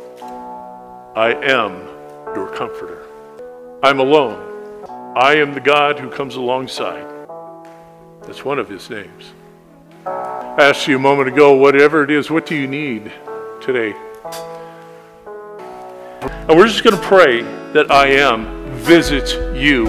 I 1.15 1.33
am 1.43 1.87
your 2.35 2.49
comforter. 2.55 3.07
I'm 3.81 3.99
alone. 3.99 4.43
I 5.15 5.35
am 5.37 5.53
the 5.53 5.59
God 5.59 5.97
who 5.99 6.09
comes 6.09 6.35
alongside. 6.35 7.05
That's 8.23 8.45
one 8.45 8.59
of 8.59 8.69
his 8.69 8.89
names. 8.89 9.31
I 10.05 10.55
asked 10.59 10.87
you 10.87 10.97
a 10.97 10.99
moment 10.99 11.29
ago, 11.29 11.55
whatever 11.55 12.03
it 12.03 12.11
is, 12.11 12.29
what 12.29 12.45
do 12.45 12.55
you 12.55 12.67
need 12.67 13.11
today? 13.61 13.95
And 16.21 16.49
we're 16.49 16.67
just 16.67 16.83
going 16.83 16.95
to 16.95 17.03
pray 17.03 17.41
that 17.73 17.89
I 17.89 18.07
am 18.07 18.71
visits 18.73 19.33
you 19.59 19.87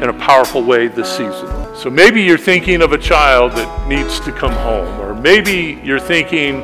in 0.00 0.08
a 0.08 0.14
powerful 0.14 0.62
way 0.62 0.88
this 0.88 1.10
season. 1.10 1.59
So 1.74 1.88
maybe 1.88 2.22
you're 2.22 2.36
thinking 2.38 2.82
of 2.82 2.92
a 2.92 2.98
child 2.98 3.52
that 3.52 3.88
needs 3.88 4.20
to 4.20 4.32
come 4.32 4.52
home, 4.52 5.00
or 5.00 5.14
maybe 5.14 5.80
you're 5.82 6.00
thinking 6.00 6.60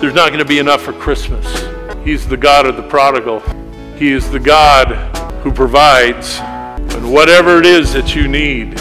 there's 0.00 0.14
not 0.14 0.28
going 0.28 0.38
to 0.38 0.44
be 0.44 0.58
enough 0.58 0.82
for 0.82 0.92
Christmas. 0.92 1.46
He's 2.04 2.26
the 2.26 2.36
God 2.36 2.66
of 2.66 2.76
the 2.76 2.82
prodigal. 2.82 3.40
He 3.96 4.12
is 4.12 4.30
the 4.30 4.40
God 4.40 4.88
who 5.42 5.52
provides. 5.52 6.38
And 6.38 7.12
whatever 7.12 7.58
it 7.58 7.66
is 7.66 7.92
that 7.92 8.14
you 8.14 8.28
need, 8.28 8.78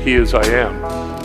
He 0.00 0.14
is 0.14 0.34
I 0.34 0.44
am. 0.46 1.03